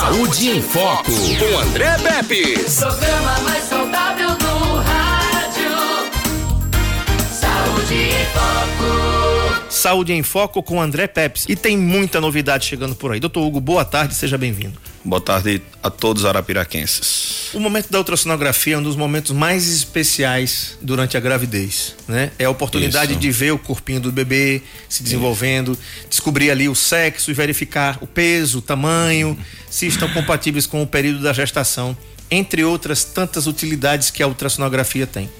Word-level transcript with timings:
Saúde 0.00 0.48
em 0.48 0.62
Foco, 0.62 1.12
com 1.12 1.58
André 1.58 1.98
Pepe. 1.98 2.54
Programa 2.74 3.38
mais 3.40 3.64
saudável 3.64 4.30
do 4.30 4.76
rádio. 4.76 5.70
Saúde 7.30 7.94
em 7.94 8.24
Foco. 8.32 9.66
Saúde 9.68 10.12
em 10.14 10.22
Foco 10.22 10.62
com 10.62 10.80
André 10.80 11.06
Pepes. 11.06 11.44
E 11.50 11.54
tem 11.54 11.76
muita 11.76 12.18
novidade 12.18 12.64
chegando 12.64 12.94
por 12.94 13.12
aí. 13.12 13.20
Doutor 13.20 13.46
Hugo, 13.46 13.60
boa 13.60 13.84
tarde, 13.84 14.14
seja 14.14 14.38
bem-vindo. 14.38 14.80
Boa 15.02 15.20
tarde 15.20 15.62
a 15.82 15.88
todos 15.88 16.26
arapiraquenses. 16.26 17.54
O 17.54 17.58
momento 17.58 17.90
da 17.90 17.96
ultrassonografia 17.96 18.74
é 18.74 18.78
um 18.78 18.82
dos 18.82 18.96
momentos 18.96 19.30
mais 19.32 19.66
especiais 19.66 20.76
durante 20.82 21.16
a 21.16 21.20
gravidez, 21.20 21.96
né? 22.06 22.30
É 22.38 22.44
a 22.44 22.50
oportunidade 22.50 23.12
Isso. 23.12 23.20
de 23.20 23.30
ver 23.30 23.52
o 23.52 23.58
corpinho 23.58 23.98
do 23.98 24.12
bebê 24.12 24.60
se 24.90 25.02
desenvolvendo, 25.02 25.76
descobrir 26.08 26.50
ali 26.50 26.68
o 26.68 26.74
sexo 26.74 27.30
e 27.30 27.34
verificar 27.34 27.96
o 28.02 28.06
peso, 28.06 28.58
o 28.58 28.62
tamanho, 28.62 29.38
se 29.70 29.86
estão 29.86 30.06
compatíveis 30.12 30.66
com 30.66 30.82
o 30.82 30.86
período 30.86 31.22
da 31.22 31.32
gestação, 31.32 31.96
entre 32.30 32.62
outras 32.62 33.02
tantas 33.02 33.46
utilidades 33.46 34.10
que 34.10 34.22
a 34.22 34.26
ultrassonografia 34.26 35.06
tem. 35.06 35.30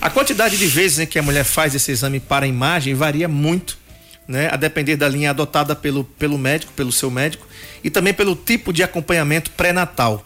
A 0.00 0.10
quantidade 0.10 0.58
de 0.58 0.66
vezes 0.66 0.98
em 0.98 1.06
que 1.06 1.20
a 1.20 1.22
mulher 1.22 1.44
faz 1.44 1.72
esse 1.72 1.92
exame 1.92 2.18
para 2.18 2.46
a 2.46 2.48
imagem 2.48 2.94
varia 2.94 3.28
muito, 3.28 3.78
né? 4.26 4.48
A 4.52 4.56
depender 4.56 4.96
da 4.96 5.08
linha 5.08 5.30
adotada 5.30 5.74
pelo, 5.74 6.04
pelo 6.04 6.38
médico, 6.38 6.72
pelo 6.72 6.92
seu 6.92 7.10
médico, 7.10 7.46
e 7.82 7.90
também 7.90 8.14
pelo 8.14 8.34
tipo 8.34 8.72
de 8.72 8.82
acompanhamento 8.82 9.50
pré-natal 9.52 10.24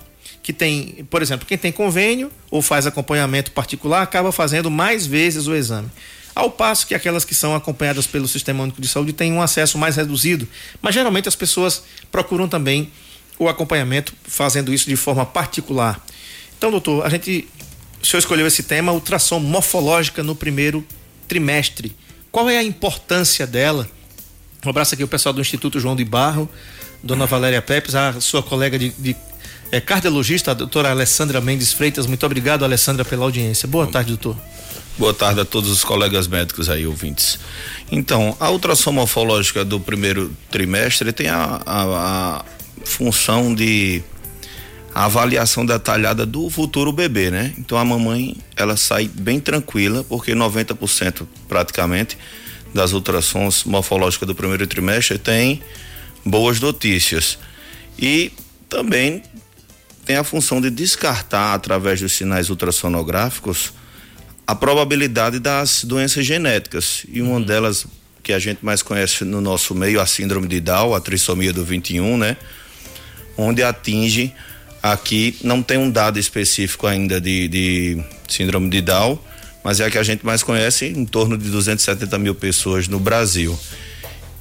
que 0.48 0.52
tem, 0.54 1.06
por 1.10 1.20
exemplo, 1.20 1.46
quem 1.46 1.58
tem 1.58 1.70
convênio 1.70 2.32
ou 2.50 2.62
faz 2.62 2.86
acompanhamento 2.86 3.50
particular 3.50 4.00
acaba 4.00 4.32
fazendo 4.32 4.70
mais 4.70 5.06
vezes 5.06 5.46
o 5.46 5.54
exame. 5.54 5.90
Ao 6.34 6.50
passo 6.50 6.86
que 6.86 6.94
aquelas 6.94 7.22
que 7.22 7.34
são 7.34 7.54
acompanhadas 7.54 8.06
pelo 8.06 8.26
Sistema 8.26 8.62
Único 8.62 8.80
de 8.80 8.88
Saúde 8.88 9.12
têm 9.12 9.30
um 9.30 9.42
acesso 9.42 9.76
mais 9.76 9.96
reduzido, 9.96 10.48
mas 10.80 10.94
geralmente 10.94 11.28
as 11.28 11.36
pessoas 11.36 11.82
procuram 12.10 12.48
também 12.48 12.90
o 13.38 13.46
acompanhamento 13.46 14.14
fazendo 14.24 14.72
isso 14.72 14.88
de 14.88 14.96
forma 14.96 15.26
particular. 15.26 16.02
Então, 16.56 16.70
doutor, 16.70 17.04
a 17.04 17.10
gente, 17.10 17.46
o 18.02 18.06
senhor 18.06 18.20
escolheu 18.20 18.46
esse 18.46 18.62
tema, 18.62 18.90
ultrassom 18.90 19.40
morfológica 19.40 20.22
no 20.22 20.34
primeiro 20.34 20.82
trimestre. 21.28 21.94
Qual 22.32 22.48
é 22.48 22.56
a 22.56 22.64
importância 22.64 23.46
dela? 23.46 23.86
Um 24.64 24.70
abraço 24.70 24.94
aqui 24.94 25.02
ao 25.02 25.08
pessoal 25.08 25.32
do 25.32 25.40
Instituto 25.40 25.78
João 25.78 25.94
de 25.94 26.04
Barro, 26.04 26.48
dona 27.02 27.26
Valéria 27.26 27.62
Pepes, 27.62 27.94
a 27.94 28.20
sua 28.20 28.42
colega 28.42 28.78
de, 28.78 28.90
de 28.90 29.16
é, 29.70 29.80
cardiologista, 29.80 30.50
a 30.50 30.54
doutora 30.54 30.90
Alessandra 30.90 31.40
Mendes 31.40 31.72
Freitas. 31.72 32.06
Muito 32.06 32.24
obrigado, 32.26 32.64
Alessandra, 32.64 33.04
pela 33.04 33.24
audiência. 33.24 33.68
Boa 33.68 33.86
tarde, 33.86 34.08
doutor. 34.08 34.36
Boa 34.98 35.14
tarde 35.14 35.40
a 35.40 35.44
todos 35.44 35.70
os 35.70 35.84
colegas 35.84 36.26
médicos 36.26 36.68
aí, 36.68 36.86
ouvintes. 36.86 37.38
Então, 37.90 38.36
a 38.40 38.50
ultrassom 38.50 38.90
morfológica 38.90 39.64
do 39.64 39.78
primeiro 39.78 40.34
trimestre 40.50 41.12
tem 41.12 41.28
a, 41.28 41.62
a, 41.64 42.38
a 42.40 42.44
função 42.84 43.54
de 43.54 44.02
avaliação 44.92 45.64
detalhada 45.64 46.26
do 46.26 46.50
futuro 46.50 46.90
bebê, 46.90 47.30
né? 47.30 47.54
Então 47.56 47.78
a 47.78 47.84
mamãe, 47.84 48.36
ela 48.56 48.76
sai 48.76 49.06
bem 49.06 49.38
tranquila, 49.38 50.02
porque 50.02 50.32
90% 50.32 51.26
praticamente 51.48 52.18
das 52.72 52.92
ultrassons 52.92 53.64
morfológicas 53.64 54.26
do 54.26 54.34
primeiro 54.34 54.66
trimestre 54.66 55.18
tem 55.18 55.62
boas 56.24 56.60
notícias. 56.60 57.38
E 57.98 58.32
também 58.68 59.22
tem 60.04 60.16
a 60.16 60.24
função 60.24 60.60
de 60.60 60.70
descartar, 60.70 61.54
através 61.54 62.00
dos 62.00 62.12
sinais 62.12 62.50
ultrassonográficos, 62.50 63.72
a 64.46 64.54
probabilidade 64.54 65.38
das 65.38 65.84
doenças 65.84 66.24
genéticas. 66.24 67.04
E 67.12 67.20
uma 67.20 67.40
delas 67.40 67.86
que 68.22 68.32
a 68.32 68.38
gente 68.38 68.64
mais 68.64 68.82
conhece 68.82 69.24
no 69.24 69.40
nosso 69.40 69.74
meio, 69.74 70.00
a 70.00 70.06
síndrome 70.06 70.48
de 70.48 70.60
Down, 70.60 70.94
a 70.94 71.00
trissomia 71.00 71.52
do 71.52 71.64
21, 71.64 72.16
né? 72.16 72.36
Onde 73.36 73.62
atinge, 73.62 74.34
aqui 74.82 75.36
não 75.42 75.62
tem 75.62 75.78
um 75.78 75.90
dado 75.90 76.18
específico 76.18 76.86
ainda 76.86 77.20
de, 77.20 77.48
de 77.48 78.04
síndrome 78.28 78.70
de 78.70 78.80
Down, 78.80 79.18
mas 79.62 79.80
é 79.80 79.86
a 79.86 79.90
que 79.90 79.98
a 79.98 80.02
gente 80.02 80.24
mais 80.24 80.42
conhece, 80.42 80.86
em 80.86 81.04
torno 81.04 81.36
de 81.36 81.50
270 81.50 82.18
mil 82.18 82.34
pessoas 82.34 82.88
no 82.88 82.98
Brasil. 82.98 83.58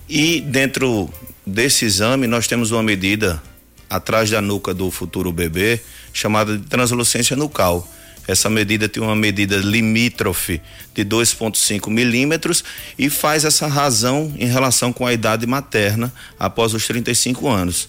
E 0.07 0.41
dentro 0.41 1.11
desse 1.45 1.85
exame, 1.85 2.27
nós 2.27 2.47
temos 2.47 2.71
uma 2.71 2.83
medida 2.83 3.41
atrás 3.89 4.29
da 4.29 4.41
nuca 4.41 4.73
do 4.73 4.89
futuro 4.91 5.31
bebê, 5.31 5.79
chamada 6.13 6.57
de 6.57 6.65
translucência 6.65 7.35
nucal. 7.35 7.87
Essa 8.27 8.49
medida 8.49 8.89
tem 8.89 9.01
uma 9.01 9.15
medida 9.15 9.55
limítrofe 9.55 10.61
de 10.93 11.05
2,5 11.05 11.89
milímetros 11.89 12.63
e 12.99 13.09
faz 13.09 13.45
essa 13.45 13.67
razão 13.67 14.33
em 14.37 14.47
relação 14.47 14.91
com 14.91 15.05
a 15.05 15.13
idade 15.13 15.47
materna 15.47 16.13
após 16.37 16.73
os 16.73 16.85
35 16.85 17.47
anos. 17.47 17.87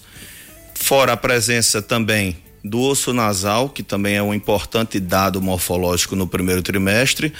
Fora 0.75 1.11
a 1.11 1.17
presença 1.17 1.81
também 1.81 2.37
do 2.63 2.81
osso 2.81 3.13
nasal, 3.13 3.69
que 3.69 3.83
também 3.83 4.15
é 4.15 4.23
um 4.23 4.33
importante 4.33 4.99
dado 4.99 5.41
morfológico 5.41 6.15
no 6.15 6.27
primeiro 6.27 6.61
trimestre, 6.61 7.33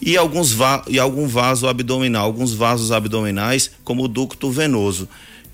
e 0.00 0.16
alguns 0.16 0.52
va 0.52 0.82
e 0.88 0.98
algum 0.98 1.26
vaso 1.26 1.68
abdominal, 1.68 2.24
alguns 2.24 2.54
vasos 2.54 2.90
abdominais, 2.90 3.70
como 3.84 4.04
o 4.04 4.08
ducto 4.08 4.50
venoso 4.50 5.08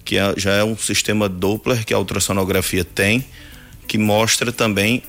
que 0.08 0.16
é, 0.16 0.32
já 0.38 0.54
é 0.54 0.64
um 0.64 0.74
sistema 0.74 1.28
Doppler 1.28 1.84
que 1.84 1.92
a 1.92 1.98
ultrassonografia 1.98 2.82
tem, 2.82 3.22
que 3.86 3.98
mostra 3.98 4.50
também 4.50 5.02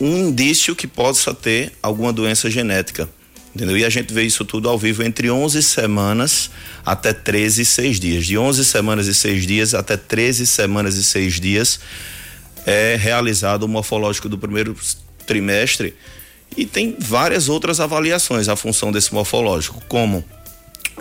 um 0.00 0.28
indício 0.28 0.74
que 0.74 0.86
possa 0.86 1.34
ter 1.34 1.72
alguma 1.82 2.10
doença 2.10 2.48
genética. 2.48 3.06
Entendeu? 3.54 3.76
E 3.76 3.84
a 3.84 3.90
gente 3.90 4.14
vê 4.14 4.22
isso 4.22 4.42
tudo 4.42 4.70
ao 4.70 4.78
vivo 4.78 5.02
entre 5.02 5.30
11 5.30 5.62
semanas 5.62 6.50
até 6.82 7.12
13 7.12 7.60
e 7.60 7.64
6 7.66 8.00
dias. 8.00 8.26
De 8.26 8.38
11 8.38 8.64
semanas 8.64 9.06
e 9.06 9.14
6 9.14 9.46
dias 9.46 9.74
até 9.74 9.98
13 9.98 10.46
semanas 10.46 10.96
e 10.96 11.04
6 11.04 11.38
dias 11.38 11.78
é 12.66 12.96
realizado 12.96 13.64
o 13.64 13.68
morfológico 13.68 14.28
do 14.28 14.38
primeiro 14.38 14.76
trimestre 15.26 15.94
e 16.56 16.64
tem 16.64 16.96
várias 16.98 17.48
outras 17.48 17.80
avaliações 17.80 18.48
a 18.48 18.56
função 18.56 18.90
desse 18.90 19.12
morfológico, 19.12 19.82
como 19.88 20.24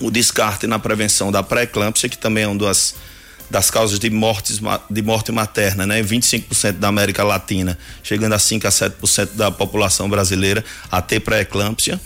o 0.01 0.11
descarte 0.11 0.67
na 0.67 0.77
prevenção 0.77 1.31
da 1.31 1.41
pré-eclâmpsia, 1.41 2.09
que 2.09 2.17
também 2.17 2.43
é 2.43 2.47
uma 2.47 2.59
das, 2.59 2.95
das 3.49 3.71
causas 3.71 3.97
de, 3.97 4.09
mortes, 4.09 4.59
de 4.89 5.01
morte 5.01 5.31
materna, 5.31 5.85
né? 5.85 6.03
25% 6.03 6.73
da 6.73 6.87
América 6.87 7.23
Latina, 7.23 7.77
chegando 8.03 8.33
a 8.33 8.39
5 8.39 8.67
a 8.67 8.69
7% 8.69 9.29
da 9.33 9.49
população 9.49 10.09
brasileira 10.09 10.63
a 10.91 11.01
ter 11.01 11.19
pré-eclâmpsia. 11.19 11.99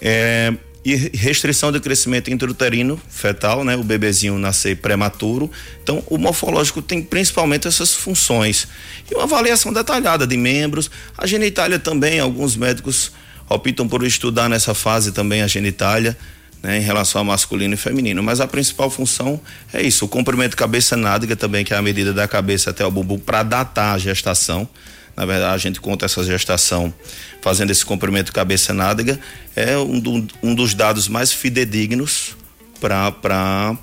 É, 0.00 0.52
e 0.84 0.94
restrição 0.94 1.72
de 1.72 1.80
crescimento 1.80 2.30
intrauterino 2.30 3.00
fetal, 3.08 3.64
né? 3.64 3.74
O 3.74 3.82
bebezinho 3.82 4.38
nascer 4.38 4.76
prematuro. 4.76 5.50
Então, 5.82 6.02
o 6.06 6.18
morfológico 6.18 6.82
tem 6.82 7.02
principalmente 7.02 7.66
essas 7.66 7.94
funções. 7.94 8.68
E 9.10 9.14
uma 9.14 9.24
avaliação 9.24 9.72
detalhada 9.72 10.26
de 10.26 10.36
membros. 10.36 10.90
A 11.16 11.26
genitália 11.26 11.78
também, 11.78 12.20
alguns 12.20 12.54
médicos 12.54 13.12
optam 13.48 13.88
por 13.88 14.04
estudar 14.04 14.48
nessa 14.48 14.74
fase 14.74 15.12
também 15.12 15.42
a 15.42 15.46
genitália 15.46 16.16
né, 16.62 16.78
em 16.78 16.80
relação 16.80 17.20
a 17.20 17.24
masculino 17.24 17.74
e 17.74 17.76
feminino. 17.76 18.22
Mas 18.22 18.40
a 18.40 18.46
principal 18.46 18.90
função 18.90 19.40
é 19.72 19.82
isso: 19.82 20.04
o 20.04 20.08
comprimento 20.08 20.56
cabeça-nádega 20.56 21.34
também, 21.36 21.64
que 21.64 21.72
é 21.72 21.76
a 21.76 21.82
medida 21.82 22.12
da 22.12 22.28
cabeça 22.28 22.70
até 22.70 22.84
o 22.84 22.90
bumbum, 22.90 23.18
para 23.18 23.42
datar 23.42 23.94
a 23.94 23.98
gestação. 23.98 24.68
Na 25.16 25.24
verdade, 25.24 25.54
a 25.54 25.58
gente 25.58 25.80
conta 25.80 26.06
essa 26.06 26.24
gestação 26.24 26.92
fazendo 27.40 27.70
esse 27.70 27.84
comprimento 27.84 28.32
cabeça-nádega. 28.32 29.20
É 29.54 29.78
um, 29.78 30.00
do, 30.00 30.26
um 30.42 30.54
dos 30.54 30.74
dados 30.74 31.08
mais 31.08 31.32
fidedignos 31.32 32.36
para 32.80 33.76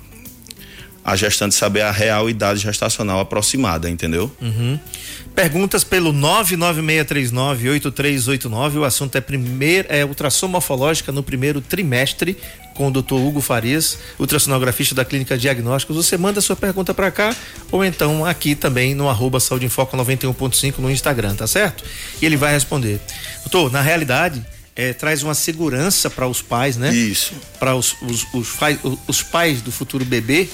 a 1.04 1.16
gestante 1.16 1.52
saber 1.54 1.82
a 1.82 1.90
real 1.90 2.30
idade 2.30 2.60
gestacional 2.60 3.20
aproximada, 3.20 3.90
entendeu? 3.90 4.30
Uhum. 4.40 4.78
Perguntas 5.34 5.82
pelo 5.82 6.12
996398389. 6.12 8.76
O 8.76 8.84
assunto 8.84 9.16
é 9.16 9.20
primeiro 9.20 9.88
é 9.90 10.04
ultrassom 10.04 10.46
morfológica 10.48 11.10
no 11.10 11.22
primeiro 11.22 11.60
trimestre 11.60 12.36
com 12.74 12.88
o 12.88 12.90
Dr. 12.90 13.14
Hugo 13.14 13.40
Farias, 13.40 13.98
ultrassonografista 14.18 14.94
da 14.94 15.04
Clínica 15.04 15.36
Diagnósticos. 15.36 15.96
Você 15.96 16.16
manda 16.16 16.40
sua 16.40 16.56
pergunta 16.56 16.92
para 16.92 17.10
cá 17.10 17.34
ou 17.70 17.84
então 17.84 18.24
aqui 18.24 18.54
também 18.54 18.94
no 18.94 19.08
arroba 19.08 19.40
Saúde 19.40 19.66
em 19.66 19.68
Foco 19.68 19.96
91.5 19.96 20.78
no 20.78 20.90
Instagram, 20.90 21.34
tá 21.34 21.46
certo? 21.46 21.84
E 22.20 22.26
ele 22.26 22.36
vai 22.36 22.52
responder. 22.52 23.00
Doutor, 23.42 23.70
na 23.70 23.80
realidade, 23.80 24.44
é, 24.74 24.92
traz 24.92 25.22
uma 25.22 25.34
segurança 25.34 26.08
para 26.08 26.26
os 26.26 26.40
pais, 26.40 26.76
né? 26.76 26.94
Isso. 26.94 27.34
Para 27.58 27.74
os, 27.76 27.94
os, 28.02 28.26
os, 28.32 28.48
os 29.06 29.22
pais 29.22 29.60
do 29.60 29.70
futuro 29.70 30.04
bebê, 30.04 30.48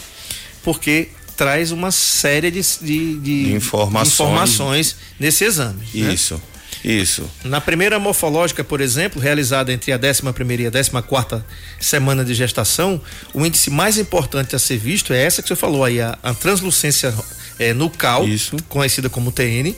porque 0.62 1.08
traz 1.36 1.70
uma 1.70 1.92
série 1.92 2.50
de, 2.50 2.60
de, 2.60 3.16
de, 3.20 3.20
de 3.20 3.52
informações. 3.52 4.12
informações. 4.12 4.96
nesse 5.20 5.44
exame. 5.44 5.86
Isso. 5.94 6.34
Né? 6.34 6.40
Isso. 6.84 7.28
Na 7.44 7.60
primeira 7.60 7.98
morfológica, 7.98 8.62
por 8.62 8.80
exemplo, 8.80 9.20
realizada 9.20 9.72
entre 9.72 9.92
a 9.92 9.98
11 9.98 10.32
primeira 10.32 10.62
e 10.62 10.66
a 10.66 10.70
14 10.70 10.90
quarta 11.08 11.44
semana 11.80 12.24
de 12.24 12.34
gestação, 12.34 13.00
o 13.34 13.44
índice 13.44 13.70
mais 13.70 13.98
importante 13.98 14.54
a 14.54 14.58
ser 14.58 14.78
visto 14.78 15.12
é 15.12 15.22
essa 15.22 15.42
que 15.42 15.48
você 15.48 15.56
falou 15.56 15.84
aí, 15.84 16.00
a, 16.00 16.18
a 16.22 16.34
translucência 16.34 17.14
é, 17.58 17.74
nucal, 17.74 18.26
Isso. 18.26 18.56
conhecida 18.68 19.10
como 19.10 19.32
TN, 19.32 19.74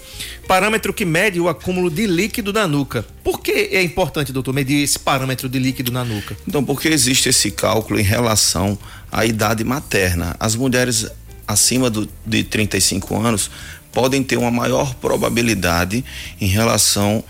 parâmetro 0.47 0.93
que 0.93 1.05
mede 1.05 1.41
o 1.41 1.49
acúmulo 1.49 1.91
de 1.91 2.06
líquido 2.06 2.52
na 2.52 2.67
nuca. 2.67 3.05
Por 3.25 3.41
que 3.41 3.52
é 3.73 3.82
importante, 3.82 4.32
doutor, 4.32 4.52
medir 4.52 4.82
esse 4.82 4.99
parâmetro 4.99 5.49
de 5.49 5.58
líquido 5.58 5.91
na 5.91 6.05
nuca? 6.05 6.37
Então, 6.47 6.62
porque 6.62 6.88
existe 6.88 7.29
esse 7.29 7.50
cálculo 7.50 7.99
em 7.99 8.05
relação 8.05 8.79
à 9.11 9.25
idade 9.25 9.64
materna. 9.64 10.37
As 10.38 10.55
mulheres 10.55 11.06
acima 11.49 11.91
do, 11.91 12.08
de 12.25 12.44
35 12.44 13.17
anos 13.17 13.50
podem 13.92 14.22
ter 14.22 14.37
uma 14.37 14.50
maior 14.50 14.94
probabilidade 14.94 16.04
em 16.40 16.46
relação 16.46 17.22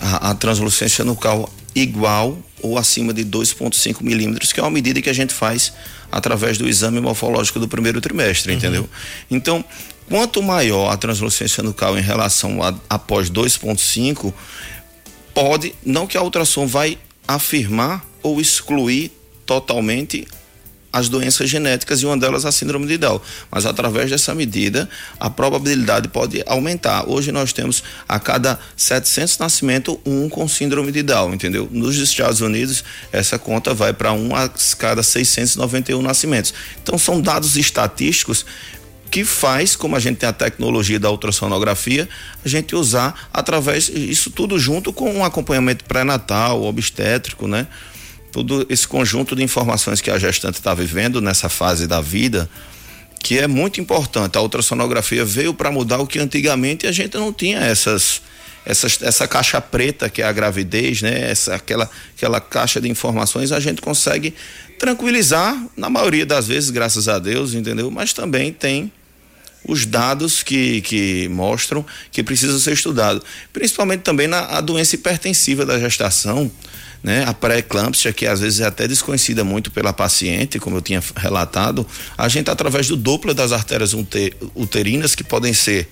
à, 0.00 0.30
à 0.30 0.34
translucência 0.34 1.04
nucal 1.04 1.50
igual 1.74 2.38
ou 2.62 2.78
acima 2.78 3.12
de 3.12 3.24
2,5 3.24 4.02
milímetros, 4.02 4.52
que 4.52 4.60
é 4.60 4.62
uma 4.62 4.70
medida 4.70 5.00
que 5.02 5.10
a 5.10 5.12
gente 5.12 5.32
faz 5.32 5.72
através 6.10 6.56
do 6.56 6.66
exame 6.66 7.00
morfológico 7.00 7.60
do 7.60 7.68
primeiro 7.68 8.00
trimestre, 8.00 8.52
uhum. 8.52 8.58
entendeu? 8.58 8.88
Então, 9.30 9.64
quanto 10.08 10.42
maior 10.42 10.90
a 10.90 10.96
translucência 10.96 11.62
nucal 11.62 11.98
em 11.98 12.02
relação 12.02 12.62
a 12.62 12.74
após 12.88 13.30
2,5, 13.30 14.32
pode, 15.34 15.74
não 15.84 16.06
que 16.06 16.16
a 16.16 16.22
ultrassom 16.22 16.66
vai 16.66 16.98
afirmar 17.28 18.04
ou 18.22 18.40
excluir 18.40 19.12
totalmente 19.44 20.26
as 20.92 21.08
doenças 21.08 21.48
genéticas 21.50 22.00
e 22.00 22.06
uma 22.06 22.16
delas 22.16 22.44
a 22.44 22.52
síndrome 22.52 22.86
de 22.86 22.96
Down. 22.98 23.20
Mas 23.50 23.66
através 23.66 24.10
dessa 24.10 24.34
medida, 24.34 24.88
a 25.20 25.28
probabilidade 25.28 26.08
pode 26.08 26.42
aumentar. 26.46 27.08
Hoje 27.08 27.32
nós 27.32 27.52
temos 27.52 27.82
a 28.08 28.18
cada 28.18 28.58
700 28.76 29.38
nascimentos 29.38 29.96
um 30.06 30.28
com 30.28 30.48
síndrome 30.48 30.92
de 30.92 31.02
Down, 31.02 31.34
entendeu? 31.34 31.68
Nos 31.70 31.96
Estados 31.96 32.40
Unidos, 32.40 32.84
essa 33.12 33.38
conta 33.38 33.74
vai 33.74 33.92
para 33.92 34.12
um 34.12 34.34
a 34.34 34.50
cada 34.78 35.02
691 35.02 36.00
nascimentos. 36.00 36.54
Então 36.82 36.98
são 36.98 37.20
dados 37.20 37.56
estatísticos 37.56 38.44
que 39.10 39.24
faz, 39.24 39.76
como 39.76 39.96
a 39.96 40.00
gente 40.00 40.18
tem 40.18 40.28
a 40.28 40.32
tecnologia 40.32 40.98
da 40.98 41.10
ultrassonografia, 41.10 42.08
a 42.44 42.48
gente 42.48 42.74
usar 42.74 43.28
através 43.32 43.88
isso 43.88 44.30
tudo 44.30 44.58
junto 44.58 44.92
com 44.92 45.10
um 45.12 45.24
acompanhamento 45.24 45.84
pré-natal, 45.84 46.62
obstétrico, 46.62 47.46
né? 47.46 47.66
Todo 48.36 48.66
esse 48.68 48.86
conjunto 48.86 49.34
de 49.34 49.42
informações 49.42 50.02
que 50.02 50.10
a 50.10 50.18
gestante 50.18 50.58
está 50.58 50.74
vivendo 50.74 51.22
nessa 51.22 51.48
fase 51.48 51.86
da 51.86 52.02
vida, 52.02 52.46
que 53.18 53.38
é 53.38 53.46
muito 53.46 53.80
importante. 53.80 54.36
A 54.36 54.42
ultrassonografia 54.42 55.24
veio 55.24 55.54
para 55.54 55.70
mudar 55.70 56.00
o 56.00 56.06
que 56.06 56.18
antigamente 56.18 56.86
a 56.86 56.92
gente 56.92 57.16
não 57.16 57.32
tinha 57.32 57.60
essas 57.60 58.20
essas, 58.66 59.00
essa 59.00 59.26
caixa 59.26 59.58
preta 59.58 60.10
que 60.10 60.20
é 60.20 60.26
a 60.26 60.32
gravidez, 60.32 61.00
né? 61.00 61.30
Essa, 61.30 61.54
aquela, 61.54 61.88
aquela 62.14 62.38
caixa 62.38 62.78
de 62.78 62.90
informações 62.90 63.52
a 63.52 63.58
gente 63.58 63.80
consegue 63.80 64.34
tranquilizar, 64.78 65.56
na 65.74 65.88
maioria 65.88 66.26
das 66.26 66.46
vezes, 66.46 66.68
graças 66.68 67.08
a 67.08 67.18
Deus, 67.18 67.54
entendeu? 67.54 67.90
Mas 67.90 68.12
também 68.12 68.52
tem 68.52 68.92
os 69.66 69.86
dados 69.86 70.42
que, 70.42 70.82
que 70.82 71.26
mostram 71.28 71.86
que 72.12 72.22
precisa 72.22 72.58
ser 72.58 72.74
estudado. 72.74 73.24
Principalmente 73.50 74.02
também 74.02 74.26
na 74.26 74.60
doença 74.60 74.94
hipertensiva 74.94 75.64
da 75.64 75.78
gestação, 75.78 76.50
né? 77.02 77.24
A 77.26 77.32
pré-eclâmpsia, 77.32 78.12
que 78.12 78.26
às 78.26 78.40
vezes 78.40 78.60
é 78.60 78.66
até 78.66 78.88
desconhecida 78.88 79.44
muito 79.44 79.70
pela 79.70 79.92
paciente, 79.92 80.58
como 80.58 80.76
eu 80.76 80.82
tinha 80.82 81.02
relatado, 81.16 81.86
a 82.16 82.28
gente 82.28 82.50
através 82.50 82.88
do 82.88 82.96
Doppler 82.96 83.34
das 83.34 83.52
artérias 83.52 83.94
uterinas, 84.54 85.14
que 85.14 85.24
podem 85.24 85.52
ser 85.52 85.88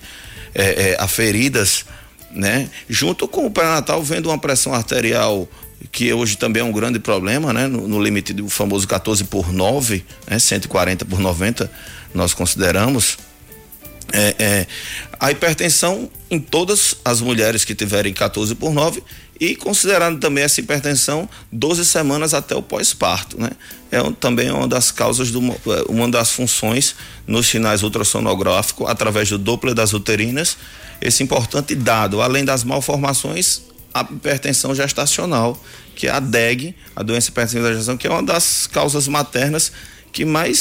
é, 0.53 0.91
é, 0.91 0.97
aferidas, 0.99 1.85
né? 2.31 2.69
Junto 2.89 3.27
com 3.27 3.45
o 3.45 3.51
pré-natal, 3.51 4.03
vendo 4.03 4.27
uma 4.27 4.37
pressão 4.37 4.73
arterial 4.73 5.47
que 5.91 6.11
hoje 6.11 6.37
também 6.37 6.61
é 6.61 6.65
um 6.65 6.71
grande 6.71 6.99
problema, 6.99 7.53
né? 7.53 7.67
No, 7.67 7.87
no 7.87 8.01
limite 8.01 8.33
do 8.33 8.49
famoso 8.49 8.87
14 8.87 9.23
por 9.25 9.51
9, 9.51 10.03
né? 10.27 10.39
140 10.39 11.05
por 11.05 11.19
90, 11.19 11.71
nós 12.13 12.33
consideramos. 12.33 13.17
É, 14.17 14.35
é, 14.39 14.67
a 15.19 15.29
hipertensão 15.29 16.09
em 16.31 16.39
todas 16.39 16.95
as 17.03 17.19
mulheres 17.19 17.65
que 17.65 17.75
tiverem 17.75 18.13
14 18.13 18.55
por 18.55 18.73
9 18.73 19.03
e 19.37 19.57
considerando 19.57 20.21
também 20.21 20.45
essa 20.45 20.61
hipertensão 20.61 21.27
12 21.51 21.85
semanas 21.85 22.33
até 22.33 22.55
o 22.55 22.61
pós-parto, 22.61 23.39
né? 23.39 23.51
É 23.91 24.01
um, 24.01 24.13
também 24.13 24.49
uma 24.49 24.69
das 24.69 24.89
causas 24.89 25.31
do, 25.31 25.41
é, 25.41 25.83
uma 25.89 26.07
das 26.07 26.31
funções 26.31 26.95
nos 27.27 27.47
sinais 27.47 27.83
ultrassonográficos 27.83 28.89
através 28.89 29.29
do 29.29 29.37
Doppler 29.37 29.73
das 29.73 29.91
uterinas, 29.91 30.57
esse 31.01 31.21
importante 31.21 31.75
dado, 31.75 32.21
além 32.21 32.45
das 32.45 32.63
malformações, 32.63 33.63
a 33.93 34.01
hipertensão 34.01 34.73
gestacional, 34.73 35.61
que 35.93 36.07
é 36.07 36.11
a 36.11 36.21
DEG, 36.21 36.73
a 36.95 37.03
doença 37.03 37.29
hipertensiva 37.29 37.63
da 37.63 37.73
gestação, 37.73 37.97
que 37.97 38.07
é 38.07 38.09
uma 38.09 38.23
das 38.23 38.65
causas 38.65 39.09
maternas 39.09 39.73
que 40.13 40.23
mais 40.23 40.57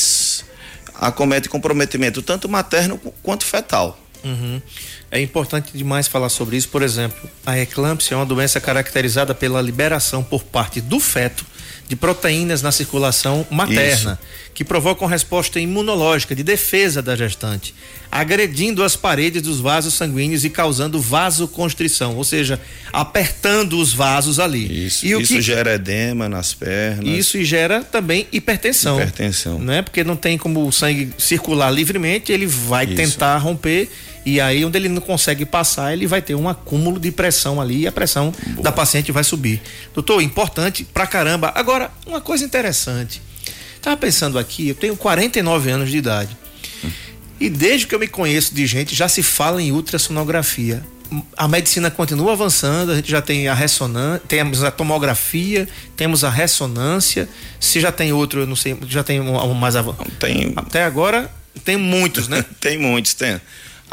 acomete 0.94 1.48
comprometimento 1.48 2.22
tanto 2.22 2.48
materno 2.48 2.98
quanto 3.22 3.44
fetal. 3.44 3.98
Uhum. 4.22 4.60
É 5.14 5.20
importante 5.20 5.70
demais 5.72 6.08
falar 6.08 6.28
sobre 6.28 6.56
isso. 6.56 6.68
Por 6.68 6.82
exemplo, 6.82 7.30
a 7.46 7.56
eclâmpsia 7.56 8.16
é 8.16 8.18
uma 8.18 8.26
doença 8.26 8.60
caracterizada 8.60 9.32
pela 9.32 9.62
liberação 9.62 10.24
por 10.24 10.42
parte 10.42 10.80
do 10.80 10.98
feto 10.98 11.46
de 11.86 11.94
proteínas 11.94 12.62
na 12.62 12.72
circulação 12.72 13.46
materna, 13.50 14.18
Isso. 14.20 14.52
que 14.54 14.64
provocam 14.64 15.06
resposta 15.06 15.60
imunológica 15.60 16.34
de 16.34 16.42
defesa 16.42 17.02
da 17.02 17.14
gestante, 17.14 17.74
agredindo 18.10 18.82
as 18.82 18.96
paredes 18.96 19.42
dos 19.42 19.60
vasos 19.60 19.94
sanguíneos 19.94 20.44
e 20.44 20.50
causando 20.50 21.00
vasoconstrição, 21.00 22.16
ou 22.16 22.24
seja, 22.24 22.58
apertando 22.92 23.78
os 23.78 23.92
vasos 23.92 24.40
ali. 24.40 24.86
Isso, 24.86 25.06
o 25.06 25.20
isso 25.20 25.34
que... 25.34 25.42
gera 25.42 25.74
edema 25.74 26.28
nas 26.28 26.54
pernas. 26.54 27.06
Isso 27.06 27.36
e 27.38 27.44
gera 27.44 27.84
também 27.84 28.26
hipertensão. 28.32 28.96
Hipertensão. 28.96 29.58
Né? 29.58 29.82
Porque 29.82 30.02
não 30.02 30.16
tem 30.16 30.38
como 30.38 30.66
o 30.66 30.72
sangue 30.72 31.10
circular 31.18 31.70
livremente, 31.70 32.32
ele 32.32 32.46
vai 32.46 32.86
isso. 32.86 32.96
tentar 32.96 33.36
romper 33.38 33.88
e 34.24 34.40
aí, 34.40 34.64
onde 34.64 34.78
ele 34.78 34.88
não 34.88 35.02
consegue 35.02 35.44
passar, 35.44 35.92
ele 35.92 36.06
vai 36.06 36.22
ter 36.22 36.34
um 36.34 36.48
acúmulo 36.48 36.98
de 36.98 37.10
pressão 37.12 37.60
ali 37.60 37.82
e 37.82 37.86
a 37.86 37.92
pressão 37.92 38.32
Boa. 38.46 38.62
da 38.62 38.72
paciente 38.72 39.12
vai 39.12 39.22
subir. 39.22 39.60
Doutor, 39.92 40.22
importante 40.22 40.84
pra 40.84 41.06
caramba. 41.06 41.52
Agora, 41.54 41.90
uma 42.06 42.20
coisa 42.20 42.44
interessante. 42.44 43.20
Tava 43.82 43.96
pensando 43.98 44.38
aqui, 44.38 44.68
eu 44.68 44.74
tenho 44.74 44.96
49 44.96 45.70
anos 45.70 45.90
de 45.90 45.98
idade. 45.98 46.36
E 47.38 47.50
desde 47.50 47.86
que 47.86 47.94
eu 47.94 47.98
me 47.98 48.08
conheço 48.08 48.54
de 48.54 48.66
gente, 48.66 48.94
já 48.94 49.08
se 49.08 49.22
fala 49.22 49.60
em 49.60 49.72
ultrassonografia. 49.72 50.82
A 51.36 51.46
medicina 51.46 51.90
continua 51.90 52.32
avançando, 52.32 52.92
a 52.92 52.96
gente 52.96 53.10
já 53.10 53.20
tem 53.20 53.46
a 53.46 53.54
ressonância, 53.54 54.22
temos 54.26 54.64
a 54.64 54.70
tomografia, 54.70 55.68
temos 55.94 56.24
a 56.24 56.30
ressonância. 56.30 57.28
Se 57.60 57.78
já 57.78 57.92
tem 57.92 58.10
outro, 58.10 58.40
eu 58.40 58.46
não 58.46 58.56
sei, 58.56 58.74
já 58.88 59.02
tem 59.02 59.20
um, 59.20 59.36
um 59.36 59.52
mais 59.52 59.76
avançado. 59.76 60.10
Tem. 60.18 60.54
Até 60.56 60.84
agora 60.84 61.30
tem 61.62 61.76
muitos, 61.76 62.26
né? 62.26 62.42
tem 62.58 62.78
muitos, 62.78 63.12
tem 63.12 63.38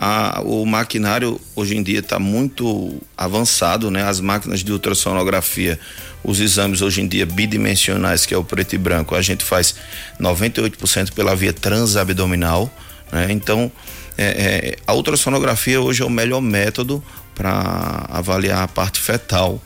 a, 0.04 0.42
o 0.44 0.66
maquinário 0.66 1.40
hoje 1.56 1.78
em 1.78 1.84
dia 1.84 2.00
está 2.00 2.18
muito 2.18 3.00
avançado, 3.16 3.92
né? 3.92 4.02
As 4.02 4.20
máquinas 4.20 4.64
de 4.64 4.72
ultrassonografia, 4.72 5.80
os 6.24 6.40
exames 6.40 6.82
hoje 6.82 7.02
em 7.02 7.08
dia 7.08 7.24
bidimensionais, 7.24 8.26
que 8.26 8.34
é 8.34 8.38
o 8.38 8.44
preto 8.44 8.74
e 8.74 8.80
branco, 8.80 9.14
a 9.14 9.22
gente 9.22 9.44
faz 9.44 9.76
98% 10.20 11.12
pela 11.14 11.36
via 11.36 11.54
transabdominal, 11.54 12.68
né? 13.12 13.28
Então, 13.30 13.72
é, 14.18 14.24
é, 14.24 14.76
a 14.88 14.96
ultrassonografia 14.96 15.80
hoje 15.80 16.02
é 16.02 16.06
o 16.06 16.10
melhor 16.10 16.42
método 16.42 17.04
para 17.36 18.08
avaliar 18.10 18.64
a 18.64 18.68
parte 18.68 19.00
fetal. 19.00 19.62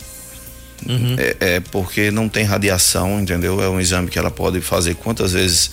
Uhum. 0.86 1.16
É, 1.18 1.56
é 1.56 1.60
porque 1.62 2.12
não 2.12 2.28
tem 2.28 2.44
radiação, 2.44 3.22
entendeu? 3.22 3.62
É 3.64 3.70
um 3.70 3.80
exame 3.80 4.10
que 4.10 4.20
ela 4.20 4.30
pode 4.30 4.60
fazer 4.60 4.96
quantas 4.96 5.32
vezes 5.32 5.72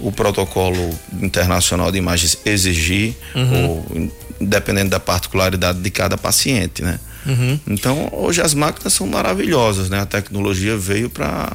o 0.00 0.10
protocolo 0.10 0.90
internacional 1.20 1.92
de 1.92 1.98
imagens 1.98 2.38
exigir, 2.44 3.14
uhum. 3.34 3.68
ou 3.68 4.12
dependendo 4.40 4.90
da 4.90 5.00
particularidade 5.00 5.80
de 5.80 5.90
cada 5.90 6.16
paciente, 6.16 6.82
né? 6.82 6.98
Uhum. 7.26 7.60
Então, 7.68 8.08
hoje 8.12 8.40
as 8.40 8.54
máquinas 8.54 8.92
são 8.92 9.06
maravilhosas, 9.06 9.90
né? 9.90 10.00
A 10.00 10.06
tecnologia 10.06 10.76
veio 10.76 11.10
para 11.10 11.54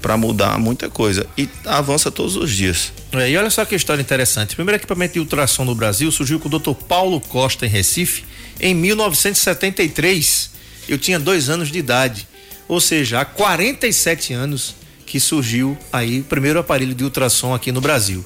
para 0.00 0.16
mudar 0.16 0.58
muita 0.58 0.90
coisa 0.90 1.24
e 1.38 1.48
avança 1.64 2.10
todos 2.10 2.34
os 2.34 2.50
dias. 2.50 2.92
É, 3.12 3.30
e 3.30 3.36
olha 3.36 3.48
só 3.50 3.64
que 3.64 3.76
história 3.76 4.02
interessante. 4.02 4.54
O 4.54 4.56
primeiro 4.56 4.76
equipamento 4.76 5.12
de 5.14 5.20
ultrassom 5.20 5.64
no 5.64 5.76
Brasil 5.76 6.10
surgiu 6.10 6.40
com 6.40 6.48
o 6.48 6.58
Dr. 6.58 6.74
Paulo 6.88 7.20
Costa 7.20 7.64
em 7.64 7.68
Recife 7.68 8.24
em 8.58 8.74
1973. 8.74 10.50
Eu 10.88 10.98
tinha 10.98 11.20
dois 11.20 11.48
anos 11.48 11.70
de 11.70 11.78
idade, 11.78 12.26
ou 12.66 12.80
seja, 12.80 13.20
há 13.20 13.24
47 13.24 14.34
anos 14.34 14.74
que 15.12 15.20
surgiu 15.20 15.76
aí 15.92 16.20
o 16.20 16.24
primeiro 16.24 16.58
aparelho 16.58 16.94
de 16.94 17.04
ultrassom 17.04 17.52
aqui 17.52 17.70
no 17.70 17.82
Brasil. 17.82 18.24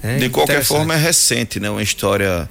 É 0.00 0.18
de 0.18 0.28
qualquer 0.28 0.64
forma 0.64 0.94
é 0.94 0.96
recente, 0.96 1.58
né? 1.58 1.68
Uma 1.68 1.82
história 1.82 2.48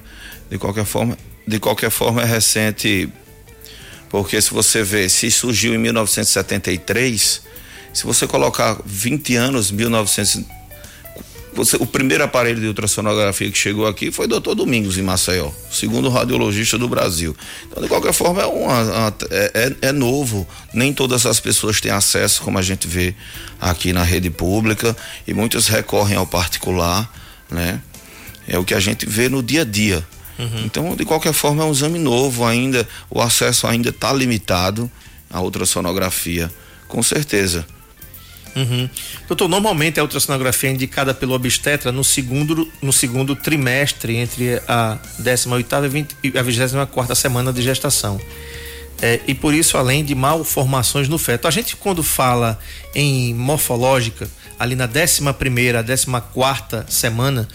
de 0.50 0.58
qualquer 0.58 0.84
forma, 0.84 1.16
de 1.48 1.58
qualquer 1.58 1.88
forma 1.88 2.20
é 2.20 2.26
recente, 2.26 3.08
porque 4.10 4.42
se 4.42 4.50
você 4.50 4.82
vê, 4.82 5.08
se 5.08 5.30
surgiu 5.30 5.74
em 5.74 5.78
1973, 5.78 7.40
se 7.94 8.04
você 8.04 8.26
colocar 8.26 8.78
20 8.84 9.36
anos, 9.36 9.70
1900 9.70 10.44
você, 11.54 11.76
o 11.76 11.86
primeiro 11.86 12.24
aparelho 12.24 12.60
de 12.60 12.66
ultrassonografia 12.66 13.50
que 13.50 13.58
chegou 13.58 13.86
aqui 13.86 14.10
foi 14.10 14.26
doutor 14.26 14.54
Domingos 14.54 14.96
em 14.96 15.02
Maceió, 15.02 15.50
segundo 15.70 16.08
radiologista 16.08 16.78
do 16.78 16.88
Brasil. 16.88 17.36
Então, 17.66 17.82
de 17.82 17.88
qualquer 17.88 18.12
forma, 18.12 18.40
é, 18.40 18.46
uma, 18.46 18.82
uma, 18.82 19.14
é, 19.30 19.50
é, 19.54 19.88
é, 19.88 19.92
novo. 19.92 20.48
Nem 20.72 20.92
todas 20.92 21.26
as 21.26 21.40
pessoas 21.40 21.80
têm 21.80 21.92
acesso, 21.92 22.42
como 22.42 22.58
a 22.58 22.62
gente 22.62 22.88
vê 22.88 23.14
aqui 23.60 23.92
na 23.92 24.02
rede 24.02 24.30
pública, 24.30 24.96
e 25.26 25.34
muitas 25.34 25.68
recorrem 25.68 26.16
ao 26.16 26.26
particular, 26.26 27.12
né? 27.50 27.80
É 28.48 28.58
o 28.58 28.64
que 28.64 28.74
a 28.74 28.80
gente 28.80 29.06
vê 29.06 29.28
no 29.28 29.42
dia 29.42 29.60
a 29.60 29.64
dia. 29.64 30.04
Uhum. 30.38 30.64
Então, 30.64 30.96
de 30.96 31.04
qualquer 31.04 31.32
forma, 31.32 31.62
é 31.62 31.66
um 31.66 31.72
exame 31.72 31.98
novo 31.98 32.44
ainda, 32.44 32.88
o 33.10 33.20
acesso 33.20 33.66
ainda 33.66 33.90
está 33.90 34.12
limitado 34.12 34.90
à 35.30 35.40
ultrassonografia, 35.40 36.50
com 36.88 37.02
certeza. 37.02 37.66
Uhum. 38.54 38.88
Doutor, 39.26 39.48
normalmente 39.48 39.98
a 39.98 40.02
ultrassonografia 40.02 40.70
é 40.70 40.72
indicada 40.72 41.14
pelo 41.14 41.34
obstetra 41.34 41.90
no 41.90 42.04
segundo, 42.04 42.70
no 42.82 42.92
segundo 42.92 43.34
trimestre, 43.34 44.16
entre 44.16 44.60
a 44.68 44.98
18 45.18 45.74
e 46.22 46.38
a 46.38 46.42
24 46.42 47.16
semana 47.16 47.52
de 47.52 47.62
gestação. 47.62 48.20
É, 49.00 49.20
e 49.26 49.34
por 49.34 49.52
isso, 49.52 49.76
além 49.76 50.04
de 50.04 50.14
malformações 50.14 51.08
no 51.08 51.18
feto. 51.18 51.48
A 51.48 51.50
gente, 51.50 51.74
quando 51.74 52.04
fala 52.04 52.56
em 52.94 53.34
morfológica, 53.34 54.30
ali 54.56 54.76
na 54.76 54.86
11, 54.86 55.28
a 55.76 55.82
14 55.82 56.86
semana, 56.88 57.48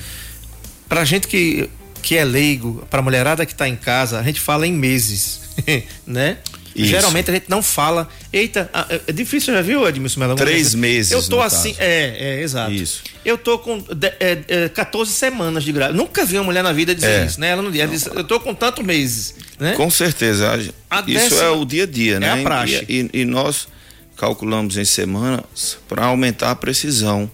para 0.90 1.06
gente 1.06 1.26
que, 1.26 1.70
que 2.02 2.18
é 2.18 2.26
leigo, 2.26 2.86
para 2.90 3.02
mulherada 3.02 3.46
que 3.46 3.54
está 3.54 3.68
em 3.68 3.78
casa, 3.78 4.20
a 4.20 4.24
gente 4.24 4.42
fala 4.42 4.68
em 4.68 4.74
meses, 4.74 5.42
né? 6.06 6.38
Isso. 6.78 6.92
Geralmente 6.92 7.32
a 7.32 7.34
gente 7.34 7.50
não 7.50 7.64
fala. 7.64 8.08
Eita, 8.32 8.70
é, 8.90 9.02
é 9.08 9.12
difícil, 9.12 9.54
já 9.54 9.62
viu, 9.62 9.88
Edmilson 9.88 10.20
Melão? 10.20 10.36
Três 10.36 10.76
meses. 10.76 11.12
Eu 11.12 11.24
tô 11.24 11.42
assim. 11.42 11.74
Caso. 11.74 11.82
É, 11.82 12.16
é, 12.20 12.42
exato. 12.42 12.72
Isso. 12.72 13.04
Eu 13.26 13.38
tô 13.38 13.58
com 13.58 13.84
é, 14.20 14.38
é, 14.48 14.70
14 14.70 15.12
semanas 15.12 15.64
de 15.64 15.72
grávida. 15.72 15.98
Nunca 15.98 16.24
vi 16.24 16.38
uma 16.38 16.44
mulher 16.44 16.64
na 16.64 16.72
vida 16.72 16.94
dizer 16.94 17.22
é. 17.22 17.26
isso, 17.26 17.40
né? 17.40 17.50
Ela 17.50 17.64
não 17.64 17.72
diz, 17.72 18.06
eu 18.06 18.24
tô 18.24 18.40
com 18.40 18.54
tantos 18.54 18.86
meses. 18.86 19.34
Né? 19.60 19.74
Com 19.74 19.90
certeza. 19.90 20.52
A 20.90 21.00
isso 21.00 21.06
décima, 21.06 21.42
é 21.42 21.50
o 21.50 21.66
dia 21.66 21.84
a 21.84 21.88
dia, 21.88 22.20
né? 22.20 22.28
É 22.28 22.32
a 22.32 22.44
praxe. 22.44 22.86
E, 22.88 23.10
e, 23.12 23.22
e 23.22 23.26
nós 23.26 23.68
calculamos 24.16 24.78
em 24.78 24.86
semanas 24.86 25.78
para 25.88 26.06
aumentar 26.06 26.52
a 26.52 26.56
precisão 26.56 27.30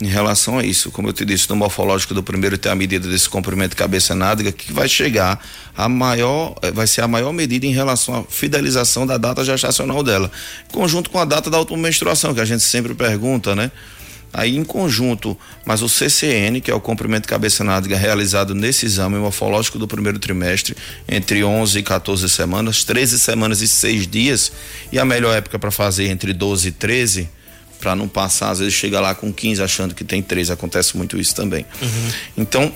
em 0.00 0.06
relação 0.06 0.58
a 0.58 0.64
isso. 0.64 0.90
Como 0.90 1.08
eu 1.08 1.12
te 1.12 1.24
disse, 1.24 1.48
no 1.48 1.56
morfológico 1.56 2.14
do 2.14 2.22
primeiro 2.22 2.56
tem 2.56 2.70
a 2.70 2.74
medida 2.74 3.08
desse 3.08 3.28
comprimento 3.28 3.76
cabeça-nádega 3.76 4.52
que 4.52 4.72
vai 4.72 4.88
chegar 4.88 5.44
a 5.76 5.88
maior, 5.88 6.54
eh, 6.62 6.70
vai 6.70 6.86
ser 6.86 7.02
a 7.02 7.08
maior 7.08 7.32
medida 7.32 7.66
em 7.66 7.72
relação 7.72 8.14
à 8.14 8.24
fidelização 8.24 9.06
da 9.06 9.16
data 9.16 9.44
gestacional 9.44 10.02
dela, 10.02 10.30
conjunto 10.72 11.10
com 11.10 11.18
a 11.18 11.24
data 11.24 11.50
da 11.50 11.56
automenstruação, 11.56 12.32
que 12.32 12.40
a 12.40 12.44
gente 12.44 12.62
sempre 12.62 12.94
pergunta, 12.94 13.54
né? 13.54 13.70
Aí 14.32 14.56
em 14.56 14.64
conjunto, 14.64 15.36
mas 15.64 15.80
o 15.80 15.88
CCN, 15.88 16.60
que 16.60 16.70
é 16.70 16.74
o 16.74 16.80
comprimento 16.80 17.26
cabeça-nádega 17.26 17.96
realizado 17.96 18.54
nesse 18.54 18.84
exame 18.84 19.16
morfológico 19.16 19.78
do 19.78 19.88
primeiro 19.88 20.18
trimestre, 20.18 20.76
entre 21.08 21.42
11 21.42 21.78
e 21.78 21.82
14 21.82 22.28
semanas, 22.28 22.84
13 22.84 23.18
semanas 23.18 23.62
e 23.62 23.68
6 23.68 24.06
dias, 24.06 24.52
e 24.92 24.98
a 24.98 25.04
melhor 25.04 25.34
época 25.34 25.58
para 25.58 25.70
fazer 25.70 26.08
entre 26.08 26.34
12 26.34 26.68
e 26.68 26.72
13, 26.72 27.28
para 27.80 27.94
não 27.94 28.08
passar, 28.08 28.50
às 28.50 28.58
vezes 28.58 28.74
chega 28.74 29.00
lá 29.00 29.14
com 29.14 29.32
15 29.32 29.62
achando 29.62 29.94
que 29.94 30.04
tem 30.04 30.22
3, 30.22 30.50
acontece 30.50 30.96
muito 30.96 31.18
isso 31.18 31.34
também. 31.34 31.64
Uhum. 31.80 32.12
Então, 32.36 32.74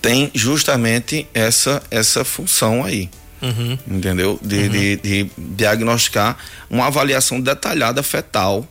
tem 0.00 0.30
justamente 0.34 1.26
essa 1.34 1.82
essa 1.90 2.24
função 2.24 2.84
aí. 2.84 3.10
Uhum. 3.42 3.78
Entendeu? 3.88 4.38
De, 4.42 4.56
uhum. 4.56 4.68
de, 4.68 4.96
de, 4.96 5.30
diagnosticar 5.36 6.36
uma 6.68 6.86
avaliação 6.86 7.40
detalhada 7.40 8.02
fetal, 8.02 8.68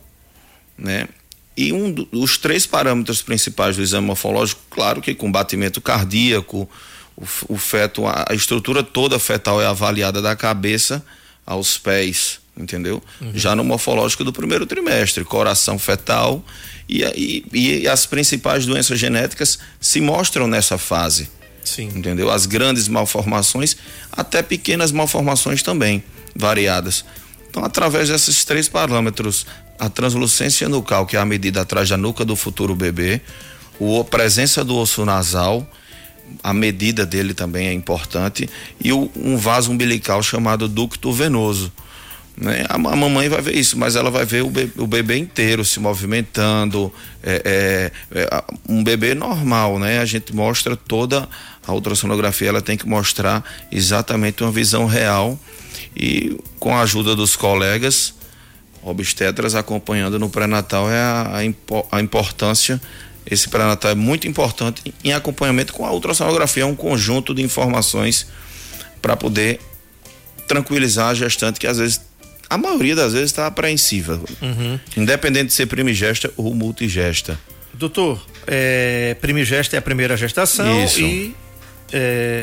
né? 0.78 1.08
E 1.56 1.72
um 1.72 1.92
dos 1.92 2.38
três 2.38 2.66
parâmetros 2.66 3.20
principais 3.20 3.76
do 3.76 3.82
exame 3.82 4.06
morfológico, 4.06 4.62
claro 4.70 5.02
que 5.02 5.14
com 5.14 5.30
batimento 5.30 5.80
cardíaco, 5.80 6.68
o, 7.16 7.26
o 7.48 7.58
feto, 7.58 8.06
a, 8.06 8.26
a 8.30 8.34
estrutura 8.34 8.82
toda 8.82 9.18
fetal 9.18 9.60
é 9.60 9.66
avaliada 9.66 10.22
da 10.22 10.34
cabeça 10.36 11.04
aos 11.44 11.76
pés, 11.76 12.39
entendeu? 12.56 13.02
Uhum. 13.20 13.32
Já 13.34 13.54
no 13.54 13.64
morfológico 13.64 14.24
do 14.24 14.32
primeiro 14.32 14.66
trimestre, 14.66 15.24
coração 15.24 15.78
fetal 15.78 16.44
e, 16.88 17.02
e, 17.52 17.80
e, 17.82 17.88
as 17.88 18.06
principais 18.06 18.66
doenças 18.66 18.98
genéticas 18.98 19.58
se 19.80 20.00
mostram 20.00 20.46
nessa 20.46 20.76
fase. 20.76 21.28
Sim. 21.64 21.90
Entendeu? 21.94 22.30
As 22.30 22.46
grandes 22.46 22.88
malformações, 22.88 23.76
até 24.10 24.42
pequenas 24.42 24.90
malformações 24.92 25.62
também, 25.62 26.02
variadas. 26.34 27.04
Então, 27.48 27.64
através 27.64 28.08
desses 28.08 28.44
três 28.44 28.68
parâmetros, 28.68 29.46
a 29.78 29.88
translucência 29.88 30.68
nucal, 30.68 31.06
que 31.06 31.16
é 31.16 31.20
a 31.20 31.24
medida 31.24 31.62
atrás 31.62 31.88
da 31.88 31.96
nuca 31.96 32.24
do 32.24 32.36
futuro 32.36 32.74
bebê, 32.74 33.20
a 34.00 34.04
presença 34.04 34.62
do 34.62 34.76
osso 34.76 35.04
nasal, 35.04 35.68
a 36.42 36.52
medida 36.52 37.04
dele 37.04 37.34
também 37.34 37.68
é 37.68 37.72
importante, 37.72 38.48
e 38.82 38.92
o, 38.92 39.10
um 39.16 39.36
vaso 39.36 39.70
umbilical 39.70 40.22
chamado 40.22 40.68
ducto 40.68 41.12
venoso 41.12 41.72
né? 42.40 42.64
A, 42.68 42.78
mamãe 42.78 43.28
vai 43.28 43.42
ver 43.42 43.54
isso, 43.54 43.78
mas 43.78 43.96
ela 43.96 44.10
vai 44.10 44.24
ver 44.24 44.42
o 44.42 44.48
bebê, 44.50 44.72
o 44.80 44.86
bebê 44.86 45.16
inteiro 45.18 45.64
se 45.64 45.78
movimentando, 45.78 46.92
é, 47.22 47.92
é, 48.12 48.18
é, 48.20 48.44
um 48.68 48.82
bebê 48.82 49.14
normal, 49.14 49.78
né? 49.78 49.98
A 49.98 50.06
gente 50.06 50.34
mostra 50.34 50.74
toda 50.74 51.28
a 51.66 51.72
ultrassonografia, 51.72 52.48
ela 52.48 52.62
tem 52.62 52.76
que 52.76 52.88
mostrar 52.88 53.44
exatamente 53.70 54.42
uma 54.42 54.50
visão 54.50 54.86
real 54.86 55.38
e 55.94 56.38
com 56.58 56.74
a 56.74 56.80
ajuda 56.80 57.14
dos 57.14 57.36
colegas 57.36 58.14
obstetras 58.82 59.54
acompanhando 59.54 60.18
no 60.18 60.30
pré-natal 60.30 60.90
é 60.90 60.98
a, 60.98 61.32
a, 61.36 61.96
a 61.96 62.00
importância 62.00 62.80
esse 63.26 63.48
pré-natal 63.48 63.90
é 63.90 63.94
muito 63.94 64.26
importante 64.26 64.94
em 65.04 65.12
acompanhamento 65.12 65.72
com 65.72 65.84
a 65.84 65.92
ultrassonografia, 65.92 66.62
é 66.62 66.66
um 66.66 66.74
conjunto 66.74 67.34
de 67.34 67.42
informações 67.42 68.26
para 69.02 69.16
poder 69.16 69.60
tranquilizar 70.48 71.10
a 71.10 71.14
gestante 71.14 71.60
que 71.60 71.66
às 71.66 71.78
vezes 71.78 72.00
a 72.50 72.58
maioria 72.58 72.96
das 72.96 73.12
vezes 73.12 73.30
está 73.30 73.46
apreensiva. 73.46 74.20
Uhum. 74.42 74.78
Independente 74.96 75.46
de 75.46 75.52
ser 75.52 75.66
primigesta 75.66 76.32
ou 76.36 76.52
multigesta. 76.52 77.38
Doutor, 77.72 78.20
é, 78.46 79.16
primigesta 79.20 79.76
é 79.76 79.78
a 79.78 79.82
primeira 79.82 80.16
gestação 80.16 80.84
Isso. 80.84 81.00
e. 81.00 81.34
É, 81.92 82.40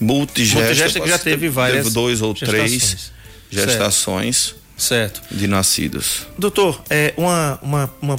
multigesta, 0.00 0.60
multigesta 0.60 1.00
que 1.00 1.08
já 1.08 1.18
teve 1.18 1.48
várias. 1.48 1.84
Teve 1.84 1.94
dois 1.94 2.22
ou 2.22 2.32
três 2.32 3.12
gestações 3.50 4.54
certo. 4.76 5.20
de 5.30 5.48
nascidos. 5.48 6.26
Doutor, 6.38 6.80
é 6.88 7.12
uma, 7.16 7.58
uma, 7.60 7.94
uma 8.00 8.16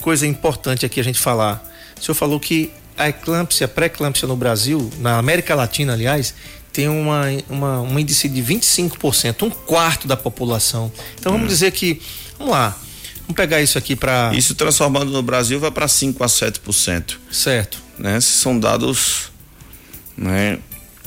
coisa 0.00 0.26
importante 0.26 0.84
aqui 0.84 0.98
a 0.98 1.04
gente 1.04 1.20
falar. 1.20 1.64
O 1.98 2.02
senhor 2.02 2.14
falou 2.14 2.40
que 2.40 2.72
a 2.98 3.08
eclâmpsia, 3.08 3.68
pré-eclâmpsia 3.68 4.26
no 4.26 4.36
Brasil, 4.36 4.90
na 4.98 5.18
América 5.18 5.54
Latina, 5.54 5.92
aliás, 5.92 6.34
tem 6.74 6.88
uma, 6.88 7.26
uma, 7.48 7.80
um 7.80 7.98
índice 7.98 8.28
de 8.28 8.42
25%, 8.42 9.44
um 9.44 9.50
quarto 9.50 10.08
da 10.08 10.16
população. 10.16 10.92
Então 11.18 11.30
vamos 11.30 11.46
hum. 11.46 11.48
dizer 11.48 11.70
que, 11.70 12.02
vamos 12.36 12.52
lá, 12.52 12.76
vamos 13.22 13.36
pegar 13.36 13.62
isso 13.62 13.78
aqui 13.78 13.94
para. 13.94 14.32
Isso 14.34 14.56
transformando 14.56 15.12
no 15.12 15.22
Brasil 15.22 15.60
vai 15.60 15.70
para 15.70 15.86
5 15.86 16.22
a 16.22 16.26
7%. 16.26 17.14
Certo. 17.30 17.80
Né? 17.96 18.20
São 18.20 18.58
dados, 18.58 19.30
né? 20.16 20.58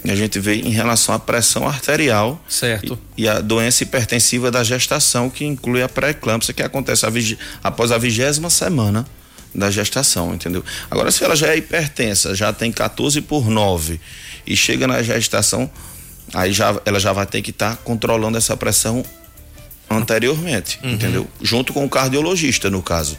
A 0.06 0.16
gente 0.16 0.40
vê 0.40 0.56
em 0.56 0.70
relação 0.70 1.14
à 1.14 1.20
pressão 1.20 1.68
arterial 1.68 2.42
certo. 2.48 2.98
E, 3.18 3.24
e 3.24 3.28
a 3.28 3.42
doença 3.42 3.84
hipertensiva 3.84 4.50
da 4.50 4.64
gestação, 4.64 5.30
que 5.30 5.44
inclui 5.44 5.84
a 5.84 5.90
pré-eclâmpsia, 5.90 6.54
que 6.54 6.64
acontece 6.64 7.06
a 7.06 7.10
após 7.62 7.92
a 7.92 7.98
vigésima 7.98 8.50
semana 8.50 9.06
da 9.54 9.70
gestação, 9.70 10.34
entendeu? 10.34 10.64
Agora, 10.90 11.12
se 11.12 11.26
ela 11.26 11.36
já 11.36 11.48
é 11.48 11.58
hipertensa, 11.58 12.34
já 12.34 12.54
tem 12.54 12.72
14 12.72 13.20
por 13.22 13.50
9 13.50 14.00
e 14.48 14.56
chega 14.56 14.88
na 14.88 15.04
gestação, 15.04 15.70
aí 16.34 16.54
já, 16.54 16.80
ela 16.86 17.00
já 17.00 17.12
vai 17.12 17.26
ter 17.26 17.42
que 17.42 17.52
estar 17.52 17.72
tá 17.72 17.78
controlando 17.84 18.38
essa 18.38 18.56
pressão 18.56 19.04
anteriormente, 19.90 20.80
uhum. 20.82 20.92
entendeu? 20.92 21.28
Junto 21.42 21.74
com 21.74 21.86
o 21.86 21.90
cardiologista, 21.90 22.70
no 22.70 22.82
caso. 22.82 23.18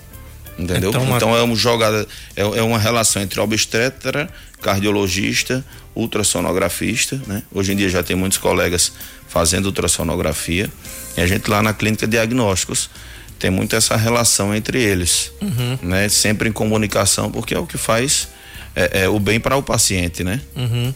Entendeu? 0.59 0.91
Então, 0.91 1.17
então 1.17 1.37
é 1.37 1.43
uma 1.43 1.55
jogada, 1.55 2.07
é, 2.35 2.43
é 2.43 2.63
uma 2.63 2.79
relação 2.79 3.23
entre 3.23 3.39
obstetra, 3.39 4.29
cardiologista, 4.61 5.65
ultrassonografista, 5.95 7.21
né? 7.29 7.45
Hoje 7.53 7.73
em 7.73 7.77
dia 7.77 7.89
já 7.89 8.03
tem 8.03 8.17
muitos 8.17 8.39
colegas 8.39 8.93
fazendo 9.29 9.67
ultrassonografia. 9.67 10.69
E 11.17 11.21
a 11.21 11.27
gente 11.27 11.49
lá 11.49 11.63
na 11.63 11.73
clínica 11.73 12.09
diagnósticos 12.09 12.91
tem 13.39 13.51
muito 13.51 13.77
essa 13.77 13.97
relação 13.97 14.53
entre 14.53 14.83
eles, 14.83 15.31
uhum. 15.41 15.79
né? 15.81 16.09
Sempre 16.09 16.49
em 16.49 16.53
comunicação, 16.53 17.31
porque 17.31 17.55
é 17.55 17.59
o 17.59 17.67
que 17.67 17.79
faz 17.79 18.29
é, 18.75 19.03
é 19.03 19.09
o 19.09 19.19
bem 19.19 19.41
para 19.41 19.57
o 19.57 19.63
paciente, 19.63 20.23
né? 20.23 20.41
Uhum. 20.57 20.93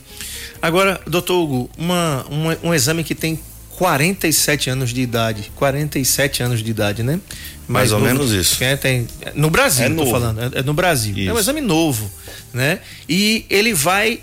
Agora, 0.61 1.01
doutor 1.07 1.43
Hugo, 1.43 1.71
uma, 1.77 2.25
uma, 2.31 2.59
um 2.63 2.75
exame 2.75 3.03
que 3.03 3.15
tem 3.15 3.39
47 3.71 4.71
anos 4.71 4.91
de 4.91 5.01
idade, 5.01 5.51
47 5.57 6.43
anos 6.43 6.63
de 6.63 6.71
idade, 6.71 7.03
né? 7.03 7.19
Mais, 7.67 7.91
Mais 7.91 7.93
ou 7.93 8.01
menos 8.01 8.31
isso. 8.31 8.63
É, 8.63 8.77
tem, 8.77 9.09
no 9.35 9.51
Brasil, 9.51 9.87
é 9.87 9.89
novo. 9.89 10.11
falando, 10.11 10.41
é, 10.41 10.61
é 10.61 10.63
no 10.63 10.75
Brasil. 10.75 11.17
Isso. 11.17 11.31
É 11.31 11.33
um 11.33 11.39
exame 11.39 11.61
novo, 11.61 12.11
né? 12.53 12.81
E 13.09 13.45
ele 13.49 13.73
vai 13.75 14.21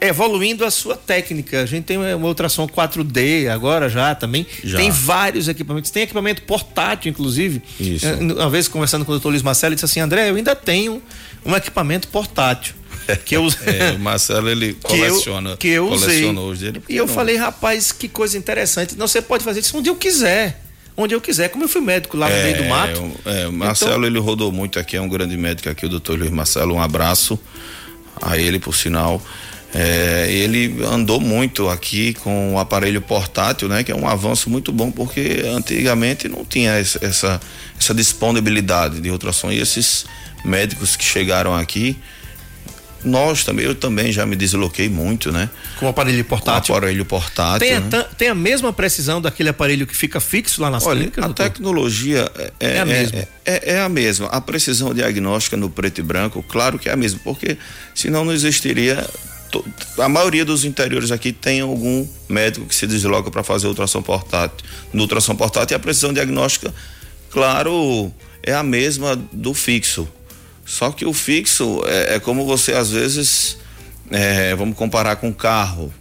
evoluindo 0.00 0.64
a 0.64 0.70
sua 0.70 0.96
técnica. 0.96 1.62
A 1.62 1.66
gente 1.66 1.84
tem 1.84 1.96
uma 1.96 2.26
ultrassom 2.26 2.66
4D 2.66 3.48
agora 3.48 3.88
já 3.88 4.14
também. 4.14 4.46
Já. 4.62 4.78
Tem 4.78 4.90
vários 4.90 5.48
equipamentos. 5.48 5.90
Tem 5.90 6.02
equipamento 6.02 6.42
portátil, 6.42 7.10
inclusive. 7.10 7.62
Isso. 7.78 8.06
É, 8.06 8.14
uma 8.14 8.50
vez 8.50 8.68
conversando 8.68 9.04
com 9.04 9.12
o 9.12 9.14
doutor 9.14 9.30
Luiz 9.30 9.42
Marcelo, 9.42 9.70
ele 9.70 9.76
disse 9.76 9.86
assim: 9.86 10.00
André, 10.00 10.30
eu 10.30 10.36
ainda 10.36 10.54
tenho 10.54 11.02
um 11.44 11.54
equipamento 11.54 12.08
portátil. 12.08 12.74
Que 13.24 13.36
eu 13.36 13.46
é, 13.66 13.92
o 13.92 13.98
Marcelo 13.98 14.48
ele 14.48 14.74
coleciona. 14.82 15.56
Que 15.56 15.68
eu, 15.68 15.86
que 15.86 15.90
eu 15.90 15.94
usei. 15.94 16.72
Dele, 16.72 16.82
e 16.88 16.96
eu 16.96 17.06
não. 17.06 17.14
falei, 17.14 17.36
rapaz, 17.36 17.92
que 17.92 18.08
coisa 18.08 18.38
interessante. 18.38 18.96
Não, 18.96 19.06
você 19.06 19.20
pode 19.20 19.44
fazer 19.44 19.60
isso 19.60 19.76
onde 19.76 19.88
eu 19.88 19.96
quiser 19.96 20.60
onde 20.96 21.12
eu 21.12 21.20
quiser. 21.20 21.48
Como 21.48 21.64
eu 21.64 21.68
fui 21.68 21.80
médico 21.80 22.16
lá 22.16 22.28
no 22.28 22.36
meio 22.36 22.56
do 22.56 22.62
é, 22.62 22.68
mato. 22.68 23.10
É, 23.24 23.48
o 23.48 23.52
Marcelo 23.52 23.92
então... 23.92 24.04
ele 24.04 24.18
rodou 24.20 24.52
muito 24.52 24.78
aqui, 24.78 24.96
é 24.96 25.00
um 25.00 25.08
grande 25.08 25.36
médico 25.36 25.68
aqui, 25.68 25.86
o 25.86 25.88
doutor 25.88 26.16
Luiz 26.16 26.30
Marcelo. 26.30 26.72
Um 26.72 26.80
abraço 26.80 27.36
a 28.22 28.38
ele, 28.38 28.60
por 28.60 28.76
sinal. 28.76 29.20
É, 29.74 30.28
ele 30.30 30.84
andou 30.84 31.18
muito 31.18 31.68
aqui 31.68 32.14
com 32.14 32.54
o 32.54 32.58
aparelho 32.58 33.00
portátil, 33.00 33.68
né? 33.68 33.82
Que 33.82 33.90
é 33.90 33.94
um 33.96 34.06
avanço 34.06 34.48
muito 34.48 34.70
bom 34.72 34.90
porque 34.90 35.42
antigamente 35.52 36.28
não 36.28 36.44
tinha 36.44 36.70
essa, 36.72 37.40
essa 37.78 37.92
disponibilidade 37.92 39.00
de 39.00 39.10
ultrassom 39.10 39.50
e 39.50 39.58
esses 39.58 40.06
médicos 40.44 40.94
que 40.94 41.04
chegaram 41.04 41.54
aqui 41.54 41.96
nós 43.04 43.44
também, 43.44 43.66
eu 43.66 43.74
também 43.74 44.10
já 44.10 44.24
me 44.24 44.34
desloquei 44.34 44.88
muito, 44.88 45.30
né? 45.30 45.50
Com 45.78 45.86
o 45.86 45.88
aparelho 45.88 46.24
portátil. 46.24 46.68
Com 46.68 46.72
o 46.72 46.76
aparelho 46.78 47.04
portátil. 47.04 47.68
Tem, 47.68 47.78
né? 47.78 47.98
a, 47.98 48.02
tem 48.02 48.28
a 48.28 48.34
mesma 48.34 48.72
precisão 48.72 49.20
daquele 49.20 49.50
aparelho 49.50 49.86
que 49.86 49.94
fica 49.94 50.20
fixo 50.20 50.62
lá 50.62 50.70
nas 50.70 50.86
Olha, 50.86 51.00
clínicas? 51.00 51.22
A 51.22 51.26
doutor? 51.26 51.42
tecnologia 51.44 52.30
é, 52.58 52.76
É 52.76 52.80
a 52.80 52.86
mesma. 52.86 53.18
É, 53.18 53.28
é- 53.44 53.74
é 53.74 53.80
a 53.80 53.88
mesma. 53.88 54.26
A 54.28 54.40
precisão 54.40 54.94
diagnóstica 54.94 55.56
no 55.56 55.68
preto 55.68 55.98
e 56.00 56.02
branco, 56.02 56.42
claro 56.48 56.78
que 56.78 56.88
é 56.88 56.92
a 56.92 56.96
mesma, 56.96 57.20
porque 57.22 57.58
senão 57.94 58.24
não 58.24 58.32
existiria. 58.32 59.06
A 59.98 60.08
maioria 60.08 60.44
dos 60.44 60.64
interiores 60.64 61.10
aqui 61.10 61.32
tem 61.32 61.60
algum 61.60 62.06
médico 62.28 62.66
que 62.66 62.74
se 62.74 62.86
desloca 62.86 63.30
para 63.30 63.42
fazer 63.42 63.66
ultrassom 63.66 64.02
portátil. 64.02 64.66
No 64.92 65.02
ultrassom 65.02 65.36
portátil, 65.36 65.76
a 65.76 65.80
precisão 65.80 66.12
diagnóstica, 66.12 66.74
claro, 67.30 68.12
é 68.42 68.54
a 68.54 68.62
mesma 68.62 69.16
do 69.32 69.52
fixo. 69.52 70.08
Só 70.64 70.90
que 70.90 71.04
o 71.04 71.12
fixo 71.12 71.82
é, 71.86 72.16
é 72.16 72.20
como 72.20 72.46
você 72.46 72.72
às 72.72 72.90
vezes, 72.90 73.58
é, 74.10 74.54
vamos 74.54 74.76
comparar 74.76 75.16
com 75.16 75.32
carro. 75.32 75.92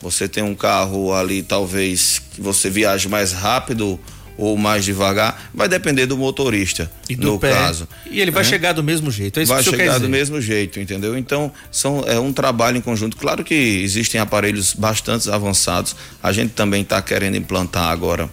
Você 0.00 0.28
tem 0.28 0.42
um 0.42 0.54
carro 0.54 1.12
ali, 1.12 1.42
talvez 1.42 2.20
que 2.32 2.40
você 2.40 2.68
viaje 2.68 3.08
mais 3.08 3.32
rápido 3.32 3.98
ou 4.36 4.56
mais 4.56 4.84
devagar, 4.84 5.50
vai 5.54 5.68
depender 5.68 6.06
do 6.06 6.16
motorista, 6.16 6.90
E 7.08 7.14
do 7.14 7.32
no 7.32 7.38
pé. 7.38 7.52
caso. 7.52 7.86
E 8.10 8.20
ele 8.20 8.30
vai 8.30 8.42
né? 8.42 8.48
chegar 8.48 8.72
do 8.72 8.82
mesmo 8.82 9.10
jeito. 9.10 9.38
É 9.38 9.42
isso 9.42 9.52
vai 9.52 9.62
que 9.62 9.70
chegar 9.70 9.98
do 9.98 10.08
mesmo 10.08 10.40
jeito, 10.40 10.80
entendeu? 10.80 11.16
Então, 11.16 11.52
são, 11.70 12.04
é 12.06 12.18
um 12.18 12.32
trabalho 12.32 12.78
em 12.78 12.80
conjunto. 12.80 13.16
Claro 13.16 13.44
que 13.44 13.54
existem 13.54 14.20
aparelhos 14.20 14.74
bastante 14.74 15.30
avançados. 15.30 15.94
A 16.22 16.32
gente 16.32 16.52
também 16.52 16.82
está 16.82 17.00
querendo 17.02 17.36
implantar 17.36 17.90
agora 17.90 18.28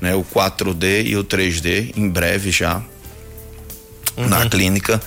né, 0.00 0.14
o 0.14 0.24
4D 0.24 1.06
e 1.06 1.16
o 1.16 1.24
3D, 1.24 1.92
em 1.96 2.08
breve 2.08 2.50
já, 2.50 2.82
na 4.16 4.48
clínica, 4.48 5.00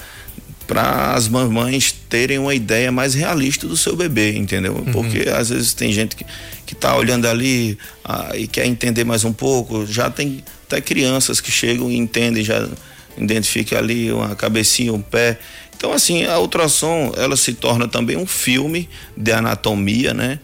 para 0.68 1.14
as 1.14 1.28
mamães 1.28 1.96
terem 2.14 2.38
uma 2.38 2.54
ideia 2.54 2.92
mais 2.92 3.16
realista 3.16 3.68
do 3.68 3.76
seu 3.76 3.96
bebê, 3.96 4.38
entendeu? 4.38 4.86
Porque 4.92 5.28
às 5.28 5.50
vezes 5.50 5.74
tem 5.74 5.92
gente 5.92 6.16
que, 6.16 6.24
que 6.64 6.76
tá 6.76 6.96
olhando 6.96 7.28
ali 7.28 7.76
ah, 8.06 8.34
e 8.36 8.46
quer 8.46 8.68
entender 8.68 9.04
mais 9.04 9.26
um 9.26 9.34
pouco. 9.34 9.84
Já 9.88 10.12
tem 10.12 10.44
até 10.68 10.80
crianças 10.80 11.42
que 11.42 11.50
chegam 11.50 11.90
e 11.90 11.98
entendem, 11.98 12.44
já 12.44 12.70
identifica 13.18 13.80
ali 13.80 14.12
uma 14.12 14.36
cabecinha, 14.36 14.94
um 14.94 15.02
pé. 15.02 15.40
Então, 15.76 15.92
assim, 15.92 16.24
a 16.26 16.38
ultrassom, 16.38 17.14
ela 17.18 17.36
se 17.36 17.56
torna 17.56 17.88
também 17.88 18.16
um 18.16 18.28
filme 18.28 18.88
de 19.18 19.32
anatomia, 19.32 20.14
né? 20.14 20.38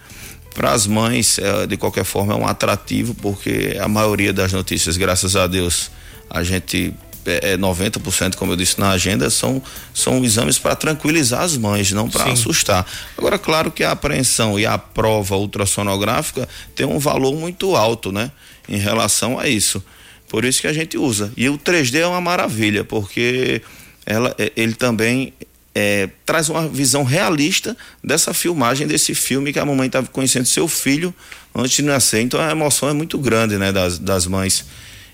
Para 0.55 0.71
as 0.71 0.87
mães, 0.87 1.37
eh, 1.37 1.67
de 1.67 1.77
qualquer 1.77 2.03
forma, 2.03 2.33
é 2.33 2.35
um 2.35 2.47
atrativo, 2.47 3.13
porque 3.13 3.77
a 3.79 3.87
maioria 3.87 4.33
das 4.33 4.51
notícias, 4.51 4.97
graças 4.97 5.35
a 5.35 5.45
Deus, 5.45 5.91
a 6.31 6.41
gente 6.41 6.95
é 7.25 7.53
é 7.53 7.57
90%, 7.57 8.35
como 8.35 8.51
eu 8.53 8.55
disse 8.55 8.79
na 8.79 8.91
agenda, 8.91 9.29
são, 9.29 9.61
são 9.93 10.23
exames 10.23 10.57
para 10.57 10.75
tranquilizar 10.75 11.41
as 11.41 11.55
mães, 11.57 11.91
não 11.91 12.09
para 12.09 12.31
assustar. 12.31 12.85
Agora, 13.17 13.37
claro 13.37 13.71
que 13.71 13.83
a 13.83 13.91
apreensão 13.91 14.59
e 14.59 14.65
a 14.65 14.77
prova 14.77 15.35
ultrassonográfica 15.37 16.47
tem 16.75 16.85
um 16.85 16.99
valor 16.99 17.35
muito 17.35 17.75
alto, 17.75 18.11
né? 18.11 18.31
Em 18.67 18.77
relação 18.77 19.39
a 19.39 19.47
isso. 19.47 19.83
Por 20.27 20.45
isso 20.45 20.61
que 20.61 20.67
a 20.67 20.73
gente 20.73 20.97
usa. 20.97 21.31
E 21.35 21.49
o 21.49 21.57
3D 21.57 21.95
é 21.99 22.07
uma 22.07 22.21
maravilha, 22.21 22.83
porque 22.83 23.61
ela, 24.05 24.33
é- 24.37 24.51
ele 24.55 24.73
também 24.73 25.33
é, 25.73 26.09
traz 26.25 26.49
uma 26.49 26.67
visão 26.67 27.03
realista 27.03 27.77
dessa 28.03 28.33
filmagem, 28.33 28.87
desse 28.87 29.13
filme 29.15 29.53
que 29.53 29.59
a 29.59 29.65
mamãe 29.65 29.87
estava 29.87 30.07
conhecendo 30.07 30.45
seu 30.45 30.67
filho 30.67 31.13
antes 31.55 31.77
de 31.77 31.83
nascer. 31.83 32.21
Então 32.21 32.39
a 32.39 32.51
emoção 32.51 32.89
é 32.89 32.93
muito 32.93 33.17
grande, 33.17 33.57
né, 33.57 33.71
das, 33.71 33.97
das 33.97 34.25
mães 34.27 34.65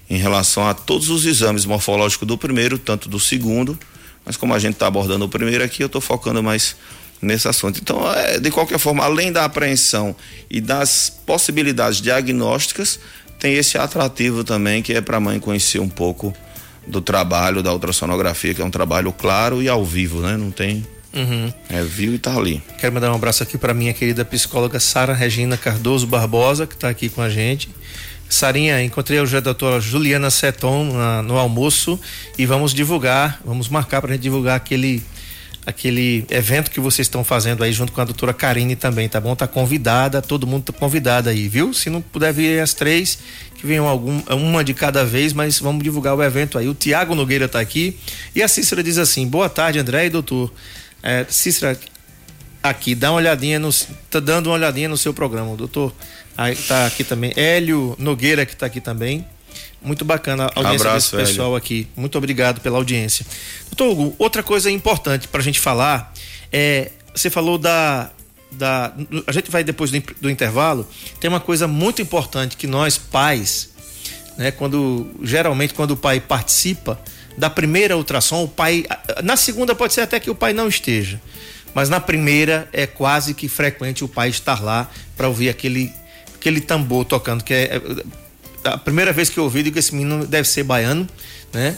em 0.09 0.17
relação 0.17 0.67
a 0.67 0.73
todos 0.73 1.09
os 1.09 1.25
exames 1.25 1.65
morfológicos 1.65 2.27
do 2.27 2.37
primeiro, 2.37 2.77
tanto 2.77 3.09
do 3.09 3.19
segundo. 3.19 3.77
Mas 4.25 4.37
como 4.37 4.53
a 4.53 4.59
gente 4.59 4.73
está 4.73 4.87
abordando 4.87 5.25
o 5.25 5.29
primeiro 5.29 5.63
aqui, 5.63 5.83
eu 5.83 5.87
estou 5.87 6.01
focando 6.01 6.41
mais 6.41 6.75
nesse 7.21 7.47
assunto. 7.47 7.79
Então, 7.81 8.11
é, 8.11 8.39
de 8.39 8.51
qualquer 8.51 8.79
forma, 8.79 9.03
além 9.03 9.31
da 9.31 9.45
apreensão 9.45 10.15
e 10.49 10.59
das 10.59 11.09
possibilidades 11.25 12.01
diagnósticas, 12.01 12.99
tem 13.39 13.55
esse 13.55 13.77
atrativo 13.77 14.43
também 14.43 14.81
que 14.81 14.93
é 14.93 15.01
para 15.01 15.17
a 15.17 15.19
mãe 15.19 15.39
conhecer 15.39 15.79
um 15.79 15.89
pouco 15.89 16.33
do 16.87 17.01
trabalho 17.01 17.63
da 17.63 17.73
ultrassonografia, 17.73 18.53
que 18.53 18.61
é 18.61 18.65
um 18.65 18.71
trabalho 18.71 19.11
claro 19.11 19.61
e 19.61 19.67
ao 19.67 19.83
vivo, 19.83 20.21
né? 20.21 20.37
Não 20.37 20.51
tem. 20.51 20.85
Uhum. 21.13 21.51
É 21.69 21.81
viu 21.81 22.13
e 22.13 22.19
tá 22.19 22.35
ali. 22.35 22.61
Quero 22.77 22.93
mandar 22.93 23.11
um 23.11 23.15
abraço 23.15 23.41
aqui 23.41 23.57
para 23.57 23.73
minha 23.73 23.93
querida 23.93 24.25
psicóloga 24.25 24.79
Sara 24.79 25.13
Regina 25.13 25.57
Cardoso 25.57 26.05
Barbosa, 26.05 26.67
que 26.67 26.75
está 26.75 26.89
aqui 26.89 27.09
com 27.09 27.21
a 27.21 27.29
gente. 27.29 27.69
Sarinha, 28.27 28.83
encontrei 28.83 29.19
hoje 29.19 29.37
a 29.37 29.39
doutora 29.39 29.79
Juliana 29.79 30.29
Seton 30.29 30.91
na- 30.93 31.21
no 31.21 31.37
almoço 31.37 31.99
e 32.37 32.45
vamos 32.45 32.73
divulgar, 32.73 33.39
vamos 33.45 33.69
marcar 33.69 34.01
para 34.01 34.13
gente 34.13 34.21
divulgar 34.23 34.55
aquele 34.55 35.03
aquele 35.67 36.23
evento 36.29 36.69
que 36.69 36.79
vocês 36.79 37.07
estão 37.07 37.23
fazendo 37.23 37.63
aí 37.63 37.73
junto 37.73 37.91
com 37.91 37.99
a 37.99 38.05
doutora 38.05 38.31
Karine 38.31 38.75
também, 38.75 39.09
tá 39.09 39.19
bom? 39.19 39.35
Tá 39.35 39.47
convidada, 39.47 40.21
todo 40.21 40.45
mundo 40.45 40.65
tá 40.65 40.73
convidado 40.73 41.27
aí, 41.27 41.47
viu? 41.47 41.73
Se 41.73 41.89
não 41.89 42.01
puder 42.01 42.31
vir 42.31 42.59
as 42.61 42.75
três, 42.75 43.17
que 43.55 43.65
venham 43.65 43.87
algum, 43.87 44.21
uma 44.29 44.63
de 44.63 44.75
cada 44.75 45.03
vez, 45.03 45.33
mas 45.33 45.57
vamos 45.59 45.83
divulgar 45.83 46.13
o 46.15 46.21
evento 46.21 46.59
aí. 46.59 46.67
O 46.69 46.75
Tiago 46.75 47.15
Nogueira 47.15 47.47
tá 47.47 47.59
aqui 47.59 47.97
e 48.35 48.43
a 48.43 48.47
Cícera 48.47 48.83
diz 48.83 48.99
assim: 48.99 49.27
boa 49.27 49.49
tarde, 49.49 49.79
André 49.79 50.05
e 50.05 50.09
doutor. 50.11 50.53
É, 51.01 51.25
Cícera, 51.27 51.75
aqui, 52.61 52.93
dá 52.93 53.09
uma 53.09 53.17
olhadinha 53.17 53.57
no. 53.57 53.71
Tá 54.11 54.19
dando 54.19 54.47
uma 54.47 54.53
olhadinha 54.55 54.87
no 54.87 54.97
seu 54.97 55.15
programa, 55.15 55.55
doutor. 55.55 55.91
Aí 56.37 56.55
tá 56.55 56.85
aqui 56.85 57.03
também. 57.03 57.31
Hélio 57.35 57.95
Nogueira, 57.97 58.45
que 58.45 58.55
tá 58.55 58.65
aqui 58.65 58.81
também. 58.81 59.25
Muito 59.81 60.03
bacana 60.03 60.45
a 60.45 60.59
audiência 60.59 60.89
Abraço, 60.89 61.15
desse 61.15 61.29
pessoal 61.29 61.55
aqui. 61.55 61.87
Muito 61.95 62.17
obrigado 62.17 62.59
pela 62.59 62.77
audiência. 62.77 63.25
Doutor 63.69 63.91
Hugo, 63.91 64.15
outra 64.17 64.41
coisa 64.41 64.69
importante 64.69 65.27
para 65.27 65.41
a 65.41 65.43
gente 65.43 65.59
falar 65.59 66.13
é. 66.51 66.91
Você 67.13 67.29
falou 67.29 67.57
da. 67.57 68.09
da 68.51 68.91
a 69.27 69.31
gente 69.31 69.49
vai 69.49 69.63
depois 69.63 69.91
do, 69.91 70.01
do 70.19 70.29
intervalo. 70.29 70.87
Tem 71.19 71.29
uma 71.29 71.39
coisa 71.39 71.67
muito 71.67 72.01
importante 72.01 72.57
que 72.57 72.67
nós, 72.67 72.97
pais, 72.97 73.69
né, 74.37 74.51
quando 74.51 75.07
geralmente 75.23 75.73
quando 75.73 75.91
o 75.91 75.97
pai 75.97 76.19
participa 76.19 76.99
da 77.37 77.49
primeira 77.49 77.95
ultrassom, 77.95 78.43
o 78.43 78.47
pai 78.47 78.85
na 79.23 79.37
segunda 79.37 79.75
pode 79.75 79.93
ser 79.93 80.01
até 80.01 80.19
que 80.19 80.29
o 80.29 80.35
pai 80.35 80.53
não 80.53 80.67
esteja, 80.67 81.21
mas 81.73 81.89
na 81.89 81.99
primeira 81.99 82.67
é 82.71 82.87
quase 82.87 83.33
que 83.33 83.47
frequente 83.47 84.03
o 84.03 84.07
pai 84.07 84.29
estar 84.29 84.61
lá 84.63 84.89
para 85.15 85.27
ouvir 85.27 85.49
aquele 85.49 85.91
aquele 86.45 86.61
tambor 86.61 87.03
tocando 87.05 87.43
que 87.43 87.53
é, 87.53 87.81
é 88.63 88.69
a 88.69 88.77
primeira 88.77 89.11
vez 89.11 89.29
que 89.29 89.39
eu 89.39 89.43
ouvi 89.45 89.63
digo 89.63 89.73
que 89.73 89.79
esse 89.79 89.95
menino 89.95 90.27
deve 90.27 90.47
ser 90.47 90.63
baiano, 90.63 91.07
né? 91.51 91.75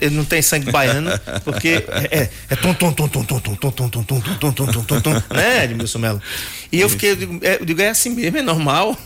Ele 0.00 0.14
não 0.16 0.24
tem 0.24 0.40
sangue 0.40 0.70
baiano, 0.72 1.10
porque 1.44 1.84
é, 1.88 2.18
é, 2.20 2.30
é 2.50 2.56
tum, 2.56 2.72
tum, 2.72 2.92
tum, 2.92 3.06
tum, 3.08 3.24
tum, 3.24 3.40
tum, 3.40 3.60
tum, 3.60 3.88
tum, 3.88 3.88
tum, 3.90 4.04
tum, 4.04 4.22
tum, 4.38 4.52
tum, 4.52 4.66
tum, 4.66 4.84
tum, 4.84 5.00
tum, 5.00 5.22
né, 5.34 5.64
Edmilson 5.64 5.98
Melo? 5.98 6.22
E 6.70 6.80
eu 6.80 6.88
fiquei, 6.88 7.10
eu 7.10 7.16
digo, 7.16 7.38
é, 7.42 7.58
eu 7.60 7.64
digo, 7.64 7.82
é 7.82 7.90
assim 7.90 8.10
mesmo, 8.10 8.38
é 8.38 8.42
normal. 8.42 8.96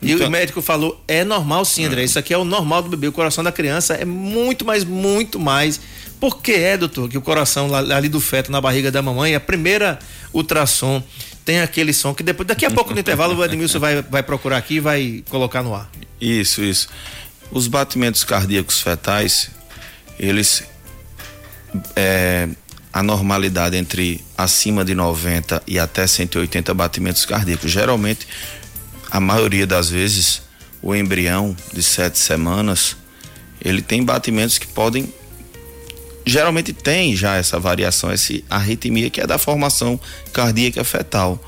E 0.00 0.12
o 0.12 0.16
Então- 0.16 0.30
médico 0.30 0.62
falou, 0.62 1.02
é 1.08 1.24
normal 1.24 1.64
sim, 1.64 1.84
André, 1.86 2.04
isso 2.04 2.18
aqui 2.18 2.32
é 2.32 2.38
o 2.38 2.44
normal 2.44 2.82
do 2.82 2.88
bebê, 2.90 3.08
o 3.08 3.12
coração 3.12 3.42
da 3.42 3.50
criança 3.50 3.94
é 3.94 4.04
muito 4.04 4.64
mais, 4.64 4.84
muito 4.84 5.40
mais. 5.40 5.80
Por 6.20 6.40
que 6.40 6.52
é, 6.52 6.76
doutor, 6.76 7.08
que 7.08 7.18
o 7.18 7.22
coração 7.22 7.74
ali 7.74 8.08
do 8.08 8.20
feto 8.20 8.52
na 8.52 8.60
barriga 8.60 8.90
da 8.92 9.02
mamãe, 9.02 9.34
a 9.34 9.40
primeira 9.40 9.98
ultrassom 10.32 11.02
tem 11.48 11.62
aquele 11.62 11.94
som 11.94 12.12
que 12.12 12.22
depois, 12.22 12.46
daqui 12.46 12.66
a 12.66 12.70
pouco 12.70 12.92
no 12.92 13.00
intervalo 13.00 13.34
o 13.34 13.42
Edmilson 13.42 13.78
vai, 13.78 14.02
vai 14.02 14.22
procurar 14.22 14.58
aqui 14.58 14.74
e 14.74 14.80
vai 14.80 15.24
colocar 15.30 15.62
no 15.62 15.74
ar. 15.74 15.90
Isso, 16.20 16.62
isso. 16.62 16.90
Os 17.50 17.66
batimentos 17.66 18.22
cardíacos 18.22 18.82
fetais, 18.82 19.50
eles. 20.18 20.62
É, 21.96 22.46
a 22.92 23.02
normalidade 23.02 23.78
entre 23.78 24.22
acima 24.36 24.84
de 24.84 24.94
90 24.94 25.62
e 25.66 25.78
até 25.78 26.06
180 26.06 26.74
batimentos 26.74 27.24
cardíacos. 27.24 27.70
Geralmente, 27.70 28.28
a 29.10 29.18
maioria 29.18 29.66
das 29.66 29.88
vezes, 29.88 30.42
o 30.82 30.94
embrião 30.94 31.56
de 31.72 31.82
sete 31.82 32.18
semanas, 32.18 32.94
ele 33.64 33.80
tem 33.80 34.04
batimentos 34.04 34.58
que 34.58 34.66
podem. 34.66 35.10
Geralmente 36.28 36.74
tem 36.74 37.16
já 37.16 37.36
essa 37.36 37.58
variação, 37.58 38.10
essa 38.10 38.34
arritmia 38.50 39.08
que 39.08 39.18
é 39.18 39.26
da 39.26 39.38
formação 39.38 39.98
cardíaca 40.30 40.84
fetal. 40.84 41.42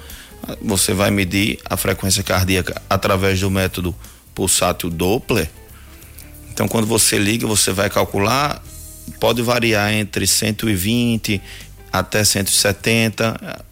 Você 0.63 0.95
vai 0.95 1.11
medir 1.11 1.59
a 1.67 1.77
frequência 1.77 2.23
cardíaca 2.23 2.81
através 2.89 3.39
do 3.39 3.51
método 3.51 3.95
pulsátil 4.35 4.89
Doppler. 4.89 5.51
Então, 6.51 6.67
quando 6.67 6.87
você 6.87 7.19
liga, 7.19 7.47
você 7.47 7.73
vai 7.73 7.91
calcular, 7.91 8.63
pode 9.21 9.43
variar 9.43 9.93
entre 9.93 10.27
120 10.27 11.43
até 11.93 12.25
170. 12.25 13.67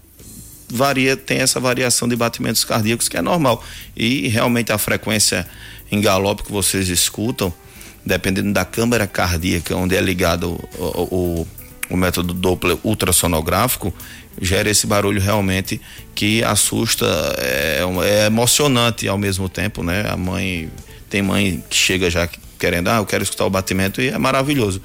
Varia, 0.70 1.16
tem 1.16 1.38
essa 1.38 1.58
variação 1.58 2.06
de 2.06 2.16
batimentos 2.16 2.64
cardíacos 2.64 3.08
que 3.08 3.16
é 3.16 3.22
normal. 3.22 3.64
E 3.96 4.28
realmente 4.28 4.72
a 4.72 4.76
frequência 4.76 5.48
em 5.90 6.02
galope 6.02 6.42
que 6.42 6.52
vocês 6.52 6.90
escutam, 6.90 7.50
dependendo 8.04 8.52
da 8.52 8.64
câmara 8.64 9.06
cardíaca 9.06 9.76
onde 9.76 9.96
é 9.96 10.00
ligado 10.00 10.58
o, 10.78 10.84
o, 10.84 11.48
o 11.90 11.96
método 11.96 12.32
Doppler 12.32 12.78
ultrassonográfico, 12.82 13.92
gera 14.40 14.70
esse 14.70 14.86
barulho 14.86 15.20
realmente 15.20 15.80
que 16.14 16.42
assusta, 16.44 17.06
é, 17.38 17.80
é, 18.04 18.26
emocionante 18.26 19.08
ao 19.08 19.18
mesmo 19.18 19.48
tempo, 19.48 19.82
né? 19.82 20.04
A 20.08 20.16
mãe, 20.16 20.70
tem 21.10 21.22
mãe 21.22 21.62
que 21.68 21.76
chega 21.76 22.10
já 22.10 22.28
querendo, 22.58 22.88
ah, 22.88 22.96
eu 22.96 23.06
quero 23.06 23.22
escutar 23.22 23.46
o 23.46 23.50
batimento 23.50 24.00
e 24.00 24.08
é 24.08 24.18
maravilhoso. 24.18 24.80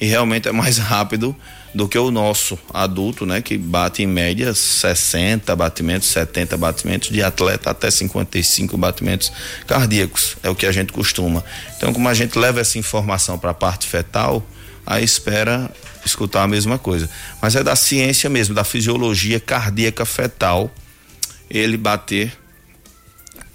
E 0.00 0.06
realmente 0.06 0.48
é 0.48 0.52
mais 0.52 0.78
rápido 0.78 1.34
do 1.74 1.88
que 1.88 1.98
o 1.98 2.10
nosso 2.10 2.58
adulto, 2.72 3.26
né? 3.26 3.42
Que 3.42 3.58
bate 3.58 4.02
em 4.02 4.06
média 4.06 4.54
60 4.54 5.54
batimentos, 5.56 6.08
70 6.08 6.56
batimentos, 6.56 7.10
de 7.10 7.22
atleta 7.22 7.70
até 7.70 7.90
55 7.90 8.76
batimentos 8.76 9.32
cardíacos, 9.66 10.36
é 10.42 10.48
o 10.48 10.54
que 10.54 10.66
a 10.66 10.72
gente 10.72 10.92
costuma. 10.92 11.44
Então, 11.76 11.92
como 11.92 12.08
a 12.08 12.14
gente 12.14 12.38
leva 12.38 12.60
essa 12.60 12.78
informação 12.78 13.38
para 13.38 13.50
a 13.50 13.54
parte 13.54 13.88
fetal, 13.88 14.46
a 14.86 15.00
espera 15.00 15.70
escutar 16.04 16.42
a 16.42 16.48
mesma 16.48 16.78
coisa. 16.78 17.10
Mas 17.42 17.56
é 17.56 17.64
da 17.64 17.74
ciência 17.74 18.30
mesmo, 18.30 18.54
da 18.54 18.64
fisiologia 18.64 19.40
cardíaca 19.40 20.04
fetal, 20.04 20.72
ele 21.50 21.76
bater 21.76 22.32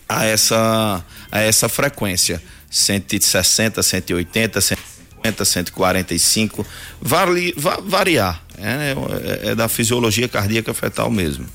a 0.07 0.25
essa, 0.25 1.05
a 1.31 1.39
essa 1.39 1.69
frequência. 1.69 2.41
160, 2.69 3.81
180, 3.81 4.59
150, 5.29 5.45
145, 5.45 6.65
vari, 7.01 7.53
va, 7.57 7.79
variar. 7.83 8.43
É, 8.57 8.93
é, 9.45 9.51
é, 9.51 9.55
da 9.55 9.69
fisiologia 9.69 10.27
cardíaca 10.27 10.73
fetal 10.73 11.09
mesmo. 11.09 11.45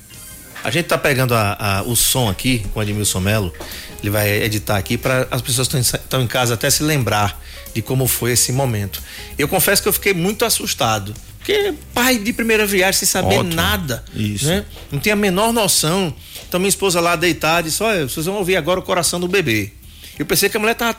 A 0.63 0.71
gente 0.71 0.85
está 0.85 0.97
pegando 0.97 1.35
a, 1.35 1.55
a, 1.59 1.83
o 1.83 1.95
som 1.95 2.27
aqui 2.27 2.65
com 2.73 2.79
o 2.79 2.83
Edmilson 2.83 3.19
Melo, 3.19 3.53
ele 4.01 4.09
vai 4.09 4.41
editar 4.41 4.77
aqui 4.77 4.97
para 4.97 5.27
as 5.29 5.39
pessoas 5.41 5.67
que 5.67 5.77
estão 5.77 6.21
em 6.21 6.27
casa 6.27 6.55
até 6.55 6.67
se 6.69 6.81
lembrar 6.81 7.39
de 7.75 7.81
como 7.83 8.07
foi 8.07 8.31
esse 8.31 8.51
momento. 8.51 9.03
Eu 9.37 9.47
confesso 9.47 9.83
que 9.83 9.87
eu 9.87 9.93
fiquei 9.93 10.13
muito 10.13 10.43
assustado. 10.43 11.13
Porque 11.37 11.75
pai 11.93 12.17
de 12.17 12.33
primeira 12.33 12.65
viagem 12.65 12.97
sem 12.97 13.07
saber 13.07 13.35
Ótimo. 13.35 13.53
nada. 13.53 14.03
Isso. 14.15 14.47
Né? 14.47 14.65
Não 14.91 14.99
tinha 14.99 15.13
a 15.13 15.15
menor 15.15 15.53
noção. 15.53 16.11
Então 16.47 16.59
minha 16.59 16.69
esposa 16.69 16.99
lá 16.99 17.15
deitada 17.15 17.63
disse: 17.69 17.83
Olha, 17.83 18.09
vocês 18.09 18.25
vão 18.25 18.37
ouvir 18.37 18.55
agora 18.55 18.79
o 18.79 18.83
coração 18.83 19.19
do 19.19 19.27
bebê. 19.27 19.71
Eu 20.17 20.25
pensei 20.25 20.49
que 20.49 20.57
a 20.57 20.59
mulher 20.59 20.73
tava 20.73 20.95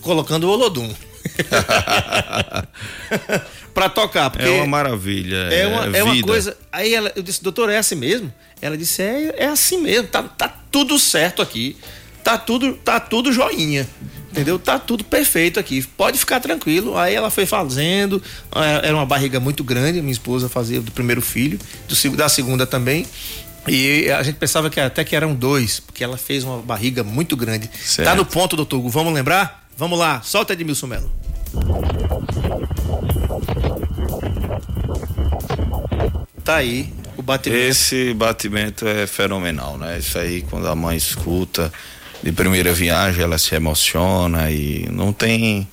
colocando 0.00 0.44
o 0.44 0.50
Olodum. 0.50 0.90
para 3.74 3.88
tocar. 3.88 4.30
Porque 4.30 4.46
é 4.46 4.50
uma 4.50 4.66
maravilha. 4.66 5.36
É, 5.52 5.66
uma, 5.66 5.96
é, 5.96 6.00
é 6.00 6.04
uma 6.04 6.22
coisa. 6.22 6.56
Aí 6.72 6.94
ela, 6.94 7.12
eu 7.14 7.22
disse, 7.22 7.42
doutor, 7.42 7.70
é 7.70 7.78
assim 7.78 7.94
mesmo? 7.94 8.32
Ela 8.60 8.76
disse, 8.76 9.02
é, 9.02 9.34
é 9.36 9.46
assim 9.46 9.80
mesmo, 9.80 10.08
tá, 10.08 10.22
tá 10.22 10.48
tudo 10.70 10.98
certo 10.98 11.42
aqui. 11.42 11.76
Tá 12.22 12.36
tudo, 12.36 12.74
tá 12.74 13.00
tudo 13.00 13.32
joinha. 13.32 13.88
Entendeu? 14.30 14.58
Tá 14.58 14.78
tudo 14.78 15.02
perfeito 15.02 15.58
aqui. 15.58 15.82
Pode 15.82 16.18
ficar 16.18 16.38
tranquilo. 16.38 16.96
Aí 16.96 17.14
ela 17.14 17.30
foi 17.30 17.46
fazendo. 17.46 18.22
É, 18.54 18.88
era 18.88 18.94
uma 18.94 19.06
barriga 19.06 19.40
muito 19.40 19.64
grande. 19.64 20.00
Minha 20.00 20.12
esposa 20.12 20.48
fazia 20.48 20.80
do 20.80 20.92
primeiro 20.92 21.20
filho, 21.20 21.58
do, 21.88 22.16
da 22.16 22.28
segunda 22.28 22.66
também. 22.66 23.06
E 23.66 24.10
a 24.10 24.22
gente 24.22 24.36
pensava 24.36 24.70
que 24.70 24.80
até 24.80 25.04
que 25.04 25.14
eram 25.14 25.34
dois, 25.34 25.80
porque 25.80 26.02
ela 26.02 26.16
fez 26.16 26.44
uma 26.44 26.58
barriga 26.58 27.02
muito 27.02 27.36
grande. 27.36 27.68
Certo. 27.82 28.08
Tá 28.08 28.14
no 28.14 28.24
ponto, 28.24 28.56
doutor 28.56 28.78
Hugo. 28.78 28.88
Vamos 28.88 29.12
lembrar? 29.12 29.68
Vamos 29.80 29.98
lá, 29.98 30.20
solta 30.20 30.52
Edmilson 30.52 30.88
Melo. 30.88 31.10
Tá 36.44 36.56
aí 36.56 36.92
o 37.16 37.22
batimento. 37.22 37.62
Esse 37.62 38.12
batimento 38.12 38.86
é 38.86 39.06
fenomenal, 39.06 39.78
né? 39.78 39.98
Isso 39.98 40.18
aí, 40.18 40.42
quando 40.42 40.68
a 40.68 40.74
mãe 40.74 40.98
escuta 40.98 41.72
de 42.22 42.30
primeira 42.30 42.74
viagem, 42.74 43.22
ela 43.22 43.38
se 43.38 43.54
emociona 43.54 44.50
e 44.50 44.86
não 44.92 45.14
tem. 45.14 45.66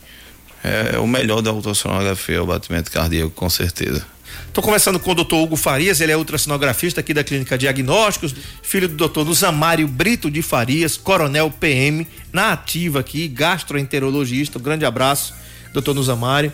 É, 0.63 0.97
o 0.99 1.05
melhor 1.05 1.41
da 1.41 1.51
ultrassonografia 1.51 2.37
é 2.37 2.39
o 2.39 2.45
batimento 2.45 2.89
cardíaco, 2.89 3.31
com 3.31 3.49
certeza. 3.49 4.07
Estou 4.47 4.63
conversando 4.63 4.99
com 4.99 5.11
o 5.11 5.15
doutor 5.15 5.37
Hugo 5.43 5.55
Farias, 5.55 6.01
ele 6.01 6.11
é 6.11 6.17
ultrassonografista 6.17 7.01
aqui 7.01 7.13
da 7.13 7.23
Clínica 7.23 7.57
Diagnósticos, 7.57 8.33
filho 8.61 8.87
do 8.87 8.95
doutor 8.95 9.25
Nusamário 9.25 9.87
Brito 9.87 10.31
de 10.31 10.41
Farias, 10.41 10.97
coronel 10.97 11.51
PM, 11.51 12.07
na 12.33 12.53
ativa 12.53 12.99
aqui, 12.99 13.27
gastroenterologista. 13.27 14.57
Um 14.57 14.61
grande 14.61 14.85
abraço, 14.85 15.33
doutor 15.73 15.93
Nusamário, 15.93 16.51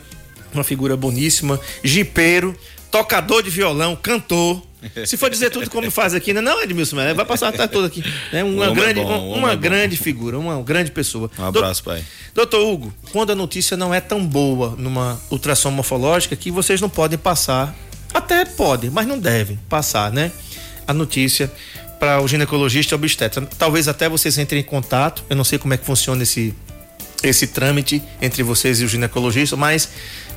uma 0.54 0.64
figura 0.64 0.98
boníssima, 0.98 1.60
jipeiro, 1.84 2.56
tocador 2.94 3.42
de 3.42 3.50
violão, 3.50 3.96
cantor 3.96 4.62
se 5.04 5.18
for 5.18 5.28
dizer 5.28 5.50
tudo 5.50 5.68
como 5.68 5.90
faz 5.90 6.14
aqui, 6.14 6.32
né? 6.32 6.42
não, 6.42 6.62
Edmilson, 6.62 6.96
vai 7.16 7.26
passar 7.26 7.48
a 7.48 7.52
tarde 7.52 7.74
toda 7.74 7.88
aqui. 7.88 8.04
Né? 8.32 8.44
Uma, 8.44 8.68
é 8.68 8.72
grande, 8.72 9.00
é 9.00 9.04
bom, 9.04 9.30
uma, 9.30 9.38
uma 9.38 9.52
é 9.54 9.56
grande 9.56 9.98
figura, 9.98 10.38
uma 10.38 10.62
grande 10.62 10.92
pessoa. 10.92 11.32
Um 11.40 11.46
abraço, 11.46 11.84
pai. 11.84 12.04
Doutor 12.36 12.62
Hugo, 12.62 12.94
quando 13.12 13.32
a 13.32 13.36
notícia 13.36 13.76
não 13.76 13.92
é 13.92 14.00
tão 14.00 14.24
boa 14.24 14.76
numa 14.78 15.20
ultrassom 15.32 15.72
morfológica, 15.72 16.36
que 16.36 16.52
vocês 16.52 16.80
não 16.80 16.90
podem 16.90 17.18
passar, 17.18 17.74
até 18.14 18.46
podem, 18.46 18.92
mas 18.92 19.08
não 19.08 19.18
devem 19.18 19.58
passar, 19.68 20.12
né? 20.12 20.32
A 20.86 20.94
notícia 20.94 21.52
para 22.00 22.22
o 22.22 22.28
ginecologista 22.28 22.94
obstetra. 22.94 23.48
Talvez 23.58 23.88
até 23.88 24.08
vocês 24.08 24.38
entrem 24.38 24.62
em 24.62 24.66
contato, 24.66 25.24
eu 25.30 25.36
não 25.36 25.44
sei 25.44 25.58
como 25.58 25.74
é 25.74 25.78
que 25.78 25.86
funciona 25.86 26.22
esse, 26.22 26.54
esse 27.24 27.48
trâmite 27.48 28.04
entre 28.22 28.44
vocês 28.44 28.82
e 28.82 28.86
o 28.86 28.88
ginecologista, 28.88 29.56
mas 29.56 29.90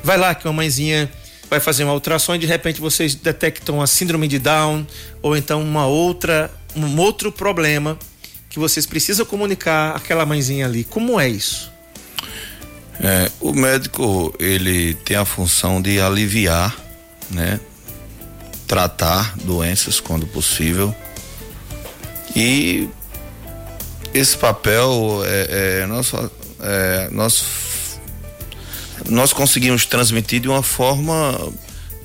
vai 0.03 0.17
lá 0.17 0.33
que 0.33 0.47
uma 0.47 0.53
mãezinha 0.53 1.11
vai 1.49 1.59
fazer 1.59 1.83
uma 1.83 1.93
ultrassom 1.93 2.35
e 2.35 2.39
de 2.39 2.45
repente 2.45 2.81
vocês 2.81 3.15
detectam 3.15 3.81
a 3.81 3.87
síndrome 3.87 4.27
de 4.27 4.39
Down 4.39 4.85
ou 5.21 5.35
então 5.35 5.61
uma 5.61 5.85
outra, 5.85 6.51
um 6.75 6.99
outro 6.99 7.31
problema 7.31 7.97
que 8.49 8.59
vocês 8.59 8.85
precisam 8.85 9.25
comunicar 9.25 9.95
àquela 9.95 10.25
mãezinha 10.25 10.65
ali. 10.65 10.83
Como 10.83 11.19
é 11.19 11.27
isso? 11.27 11.71
É, 12.99 13.29
o 13.39 13.53
médico 13.53 14.33
ele 14.39 14.95
tem 14.95 15.15
a 15.15 15.25
função 15.25 15.81
de 15.81 15.99
aliviar, 15.99 16.75
né, 17.29 17.59
tratar 18.65 19.37
doenças 19.37 19.99
quando 19.99 20.25
possível 20.25 20.93
e 22.35 22.89
esse 24.13 24.35
papel 24.35 25.21
é, 25.25 25.81
é 25.81 25.85
nós, 25.85 26.11
é, 26.59 27.09
nós 27.11 27.66
nós 29.09 29.33
conseguimos 29.33 29.85
transmitir 29.85 30.39
de 30.41 30.47
uma 30.47 30.63
forma 30.63 31.51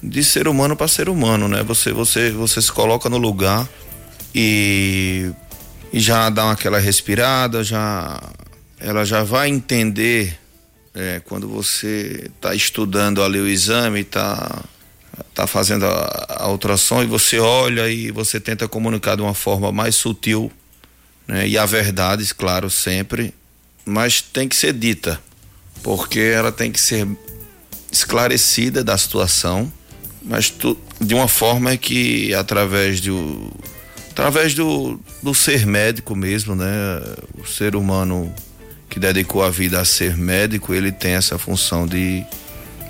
de 0.02 0.22
ser 0.24 0.48
humano 0.48 0.76
para 0.76 0.88
ser 0.88 1.08
humano, 1.08 1.48
né? 1.48 1.62
Você, 1.62 1.92
você, 1.92 2.30
você 2.30 2.60
se 2.60 2.72
coloca 2.72 3.08
no 3.08 3.18
lugar 3.18 3.68
e, 4.34 5.30
e 5.92 6.00
já 6.00 6.28
dá 6.28 6.50
aquela 6.50 6.78
respirada, 6.78 7.62
já 7.62 8.20
ela 8.80 9.04
já 9.04 9.22
vai 9.22 9.48
entender 9.48 10.38
é, 10.94 11.20
quando 11.24 11.48
você 11.48 12.30
está 12.34 12.54
estudando 12.54 13.22
ali 13.22 13.38
o 13.38 13.48
exame, 13.48 14.00
está 14.00 14.64
tá 15.34 15.46
fazendo 15.46 15.86
a, 15.86 16.26
a 16.40 16.48
ultrassom 16.50 17.02
e 17.02 17.06
você 17.06 17.38
olha 17.38 17.88
e 17.88 18.10
você 18.10 18.40
tenta 18.40 18.66
comunicar 18.66 19.16
de 19.16 19.22
uma 19.22 19.34
forma 19.34 19.70
mais 19.70 19.94
sutil, 19.94 20.50
né? 21.26 21.46
E 21.46 21.56
a 21.56 21.64
verdade, 21.64 22.34
claro, 22.34 22.68
sempre, 22.68 23.32
mas 23.84 24.20
tem 24.20 24.48
que 24.48 24.56
ser 24.56 24.72
dita 24.72 25.20
porque 25.82 26.20
ela 26.20 26.52
tem 26.52 26.70
que 26.70 26.80
ser 26.80 27.06
esclarecida 27.90 28.82
da 28.82 28.96
situação, 28.96 29.70
mas 30.22 30.50
tu, 30.50 30.78
de 31.00 31.14
uma 31.14 31.28
forma 31.28 31.76
que 31.76 32.32
através 32.34 33.00
do 33.00 33.52
através 34.10 34.54
do, 34.54 35.00
do 35.22 35.34
ser 35.34 35.66
médico 35.66 36.14
mesmo, 36.14 36.54
né? 36.54 36.66
O 37.38 37.46
ser 37.46 37.74
humano 37.74 38.32
que 38.88 39.00
dedicou 39.00 39.42
a 39.42 39.50
vida 39.50 39.80
a 39.80 39.84
ser 39.84 40.16
médico, 40.16 40.74
ele 40.74 40.92
tem 40.92 41.12
essa 41.12 41.38
função 41.38 41.86
de, 41.86 42.22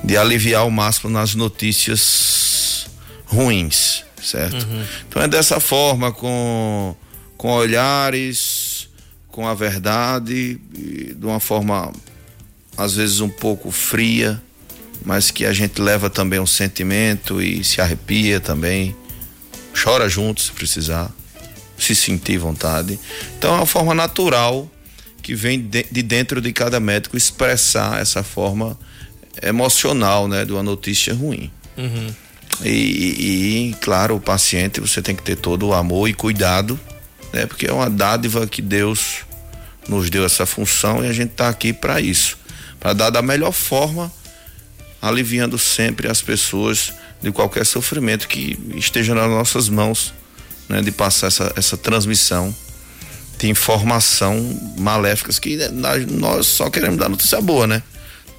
de 0.02 0.16
aliviar 0.16 0.62
ao 0.62 0.70
máximo 0.70 1.09
nas 1.09 1.35
notícias 1.37 2.88
ruins, 3.24 4.05
certo? 4.20 4.66
Uhum. 4.66 4.85
Então 5.09 5.22
é 5.22 5.28
dessa 5.28 5.61
forma, 5.61 6.11
com, 6.11 6.94
com 7.37 7.52
olhares, 7.52 8.88
com 9.28 9.46
a 9.46 9.55
verdade, 9.55 10.61
de 10.72 11.24
uma 11.24 11.38
forma 11.38 11.92
às 12.76 12.94
vezes 12.94 13.20
um 13.20 13.28
pouco 13.28 13.70
fria, 13.70 14.40
mas 15.04 15.30
que 15.30 15.44
a 15.44 15.52
gente 15.52 15.80
leva 15.80 16.08
também 16.08 16.38
um 16.38 16.46
sentimento 16.46 17.40
e 17.40 17.62
se 17.64 17.80
arrepia 17.80 18.40
também, 18.40 18.94
chora 19.72 20.08
junto 20.08 20.40
se 20.40 20.52
precisar, 20.52 21.11
se 21.76 21.94
sentir 21.94 22.38
vontade. 22.38 22.98
Então 23.38 23.54
é 23.54 23.56
uma 23.56 23.66
forma 23.66 23.94
natural 23.94 24.70
que 25.22 25.35
vem 25.35 25.61
de 25.61 26.02
dentro 26.02 26.40
de 26.40 26.52
cada 26.52 26.80
médico 26.80 27.16
expressar 27.16 28.00
essa 28.00 28.22
forma 28.22 28.76
emocional, 29.40 30.26
né, 30.28 30.44
de 30.44 30.52
uma 30.52 30.62
notícia 30.62 31.14
ruim. 31.14 31.50
Uhum. 31.76 32.08
E, 32.64 32.68
e, 32.68 33.70
e, 33.70 33.74
claro, 33.80 34.16
o 34.16 34.20
paciente 34.20 34.80
você 34.80 35.00
tem 35.00 35.16
que 35.16 35.22
ter 35.22 35.37
todo 35.37 35.68
o 35.68 35.74
amor 35.74 36.08
e 36.08 36.14
cuidado, 36.14 36.78
né, 37.32 37.46
porque 37.46 37.66
é 37.66 37.72
uma 37.72 37.88
dádiva 37.88 38.46
que 38.46 38.61
Deus 38.61 39.18
nos 39.88 40.11
deu 40.11 40.24
essa 40.24 40.44
função 40.44 41.04
e 41.04 41.08
a 41.08 41.12
gente 41.12 41.30
está 41.30 41.48
aqui 41.48 41.72
para 41.72 42.00
isso 42.00 42.41
para 42.83 42.95
dar 42.95 43.11
da 43.11 43.23
melhor 43.23 43.53
forma, 43.53 44.12
aliviando 45.01 45.57
sempre 45.57 46.09
as 46.09 46.21
pessoas 46.21 46.92
de 47.23 47.31
qualquer 47.31 47.64
sofrimento 47.64 48.27
que 48.27 48.59
esteja 48.75 49.14
nas 49.14 49.31
nossas 49.31 49.68
mãos, 49.68 50.12
né, 50.68 50.83
de 50.83 50.90
passar 50.90 51.29
essa, 51.29 51.53
essa 51.55 51.77
transmissão 51.77 52.53
de 53.38 53.49
informação 53.49 54.37
maléficas 54.77 55.38
que 55.38 55.57
nós 56.11 56.49
só 56.49 56.68
queremos 56.68 56.99
dar 56.99 57.09
notícia 57.09 57.40
boa, 57.40 57.66
né? 57.68 57.83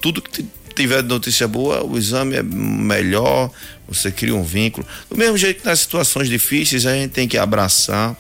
Tudo 0.02 0.22
que 0.22 0.46
tiver 0.76 1.02
notícia 1.04 1.48
boa, 1.48 1.84
o 1.86 1.98
exame 1.98 2.36
é 2.36 2.44
melhor, 2.44 3.50
você 3.88 4.12
cria 4.12 4.36
um 4.36 4.44
vínculo. 4.44 4.86
Do 5.10 5.18
mesmo 5.18 5.38
jeito 5.38 5.62
que 5.62 5.66
nas 5.66 5.80
situações 5.80 6.28
difíceis, 6.28 6.86
a 6.86 6.94
gente 6.94 7.12
tem 7.12 7.28
que 7.28 7.38
abraçar 7.38 8.16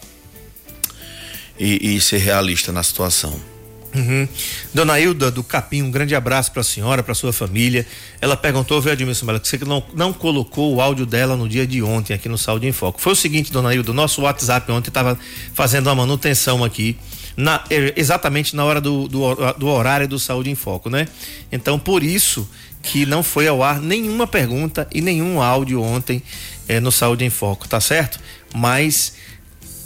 e, 1.60 1.96
e 1.96 2.02
ser 2.02 2.18
realista 2.18 2.72
na 2.72 2.84
situação. 2.84 3.53
Uhum. 3.96 4.28
Dona 4.74 5.00
Hilda 5.00 5.30
do 5.30 5.44
Capim, 5.44 5.84
um 5.84 5.92
grande 5.92 6.16
abraço 6.16 6.52
para 6.52 6.62
a 6.62 6.64
senhora, 6.64 7.04
para 7.04 7.14
sua 7.14 7.32
família. 7.32 7.86
Ela 8.20 8.36
perguntou, 8.36 8.82
viu, 8.82 8.92
Admilson 8.92 9.26
Melo, 9.26 9.40
que 9.40 9.48
você 9.48 9.58
não, 9.60 9.84
não 9.94 10.12
colocou 10.12 10.76
o 10.76 10.82
áudio 10.82 11.06
dela 11.06 11.36
no 11.36 11.48
dia 11.48 11.68
de 11.68 11.82
ontem 11.84 12.14
aqui 12.14 12.28
no 12.28 12.38
Saúde 12.38 12.68
em 12.68 12.72
Foco. 12.72 13.00
Foi 13.00 13.14
o 13.14 13.16
seguinte, 13.16 13.52
Dona 13.52 13.74
Hilda, 13.74 13.94
nosso 13.94 14.22
WhatsApp 14.22 14.72
ontem 14.72 14.90
estava 14.90 15.18
fazendo 15.54 15.88
uma 15.88 15.96
manutenção 15.96 16.64
aqui, 16.64 16.98
na, 17.38 17.64
exatamente 17.96 18.56
na 18.56 18.66
hora 18.66 18.82
do, 18.82 19.08
do, 19.08 19.36
do 19.58 19.68
horário 19.68 20.08
do 20.08 20.18
Saúde 20.18 20.50
em 20.50 20.56
Foco, 20.56 20.90
né? 20.90 21.08
Então, 21.52 21.78
por 21.78 22.04
isso 22.04 22.50
que 22.82 23.06
não 23.06 23.24
foi 23.24 23.48
ao 23.48 23.64
ar 23.64 23.80
nenhuma 23.80 24.28
pergunta 24.28 24.88
e 24.94 25.02
nenhum 25.02 25.42
áudio 25.42 25.82
ontem 25.82 26.22
é, 26.68 26.80
no 26.80 26.92
Saúde 26.92 27.24
em 27.24 27.30
Foco, 27.30 27.68
tá 27.68 27.80
certo? 27.80 28.20
Mas 28.54 29.14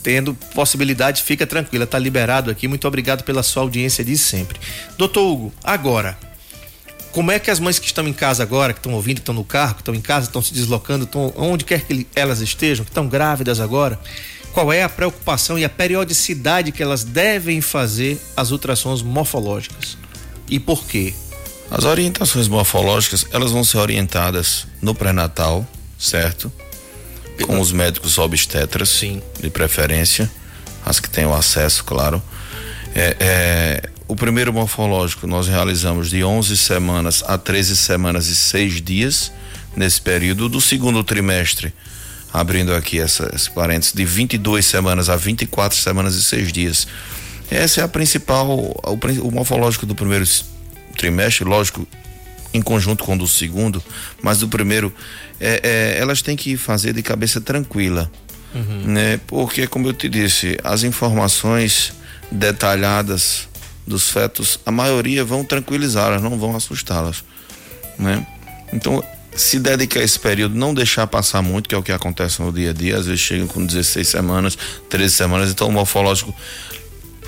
tendo 0.08 0.34
possibilidade, 0.56 1.22
fica 1.22 1.46
tranquila, 1.46 1.86
tá 1.86 2.00
liberado 2.00 2.50
aqui. 2.50 2.66
Muito 2.66 2.88
obrigado 2.88 3.26
pela 3.26 3.44
sua 3.44 3.64
audiência 3.64 4.06
de 4.06 4.18
sempre. 4.18 4.58
Doutor 4.98 5.30
Hugo, 5.30 5.54
agora, 5.62 6.18
como 7.12 7.30
é 7.30 7.38
que 7.38 7.52
as 7.52 7.60
mães 7.60 7.78
que 7.78 7.88
estão 7.88 8.08
em 8.08 8.14
casa 8.14 8.42
agora, 8.42 8.72
que 8.72 8.80
estão 8.80 8.94
ouvindo, 8.94 9.18
estão 9.18 9.36
no 9.36 9.44
carro, 9.44 9.76
que 9.76 9.82
estão 9.82 9.94
em 9.94 10.00
casa, 10.00 10.28
estão 10.28 10.42
se 10.42 10.54
deslocando, 10.54 11.04
estão 11.04 11.34
onde 11.36 11.66
quer 11.66 11.82
que 11.82 12.08
elas 12.16 12.40
estejam, 12.40 12.86
que 12.86 12.92
estão 12.92 13.06
grávidas 13.06 13.60
agora, 13.60 14.00
qual 14.54 14.72
é 14.72 14.82
a 14.82 14.88
preocupação 14.88 15.60
e 15.60 15.66
a 15.66 15.70
periodicidade 15.70 16.72
que 16.72 16.82
elas 16.82 17.04
devem 17.04 17.60
fazer 17.60 18.18
as 18.34 18.52
ultrassons 18.52 19.02
morfológicas? 19.02 19.98
E 20.50 20.58
por 20.58 20.86
quê? 20.86 21.14
As 21.70 21.84
orientações 21.84 22.48
morfológicas, 22.48 23.26
elas 23.34 23.52
vão 23.52 23.66
ser 23.66 23.80
orientadas 23.80 24.68
no 24.82 24.96
pré-natal, 24.96 25.68
certo? 26.00 26.50
Com 27.44 27.60
os 27.60 27.72
médicos 27.72 28.18
obstetras, 28.18 28.90
Sim. 28.90 29.22
de 29.40 29.50
preferência, 29.50 30.30
as 30.86 31.00
que 31.00 31.10
tenham 31.10 31.34
acesso, 31.34 31.84
claro. 31.84 32.22
É, 32.96 33.16
é, 33.20 33.90
o 34.08 34.16
primeiro 34.16 34.54
morfológico 34.54 35.28
nós 35.28 35.48
realizamos 35.48 36.10
de 36.10 36.24
11 36.24 36.56
semanas 36.58 37.24
a 37.28 37.38
13 37.38 37.76
semanas 37.76 38.28
e 38.28 38.36
6 38.36 38.82
dias 38.82 39.32
nesse 39.76 40.02
período. 40.02 40.50
Do 40.50 40.62
segundo 40.62 41.04
trimestre, 41.04 41.74
abrindo 42.34 42.74
aqui 42.74 43.00
essa, 43.00 43.30
esse 43.36 43.52
parênteses, 43.52 43.94
de 43.94 44.06
22 44.06 44.66
semanas 44.66 45.10
a 45.10 45.16
24 45.16 45.78
semanas 45.78 46.16
e 46.16 46.24
6 46.24 46.52
dias. 46.52 46.88
Essa 47.52 47.82
é 47.82 47.84
a 47.84 47.88
principal, 47.88 48.50
o, 48.50 48.80
o 49.22 49.32
morfológico 49.32 49.86
do 49.86 49.96
primeiro 49.96 50.26
trimestre, 50.98 51.46
lógico, 51.46 51.88
em 52.54 52.62
conjunto 52.62 53.04
com 53.04 53.16
o 53.16 53.18
do 53.18 53.28
segundo, 53.28 53.84
mas 54.22 54.40
do 54.40 54.48
primeiro, 54.48 54.94
é, 55.40 55.62
é, 55.64 56.00
elas 56.00 56.22
têm 56.22 56.36
que 56.36 56.58
fazer 56.58 56.94
de 56.94 57.02
cabeça 57.02 57.40
tranquila, 57.42 58.12
uhum. 58.54 58.84
né? 58.86 59.20
Porque, 59.28 59.68
como 59.68 59.88
eu 59.88 59.94
te 59.94 60.10
disse, 60.10 60.58
as 60.64 60.84
informações 60.84 61.94
detalhadas 62.32 63.48
dos 63.86 64.10
fetos, 64.10 64.60
a 64.66 64.72
maioria 64.72 65.24
vão 65.24 65.44
tranquilizá-las, 65.44 66.22
não 66.22 66.38
vão 66.38 66.56
assustá-las, 66.56 67.24
né? 67.98 68.26
Então, 68.74 69.04
se 69.36 69.60
dedicar 69.60 70.00
a 70.00 70.04
esse 70.04 70.20
período, 70.20 70.56
não 70.56 70.74
deixar 70.74 71.06
passar 71.08 71.42
muito, 71.42 71.70
que 71.70 71.76
é 71.76 71.78
o 71.78 71.84
que 71.84 71.92
acontece 71.92 72.42
no 72.42 72.52
dia 72.52 72.72
a 72.72 72.74
dia, 72.74 72.98
às 72.98 73.06
vezes 73.06 73.22
chegam 73.22 73.48
com 73.48 73.66
16 73.66 74.08
semanas, 74.08 74.58
13 74.90 75.14
semanas, 75.14 75.52
então 75.52 75.68
o 75.68 75.72
morfológico 75.72 76.34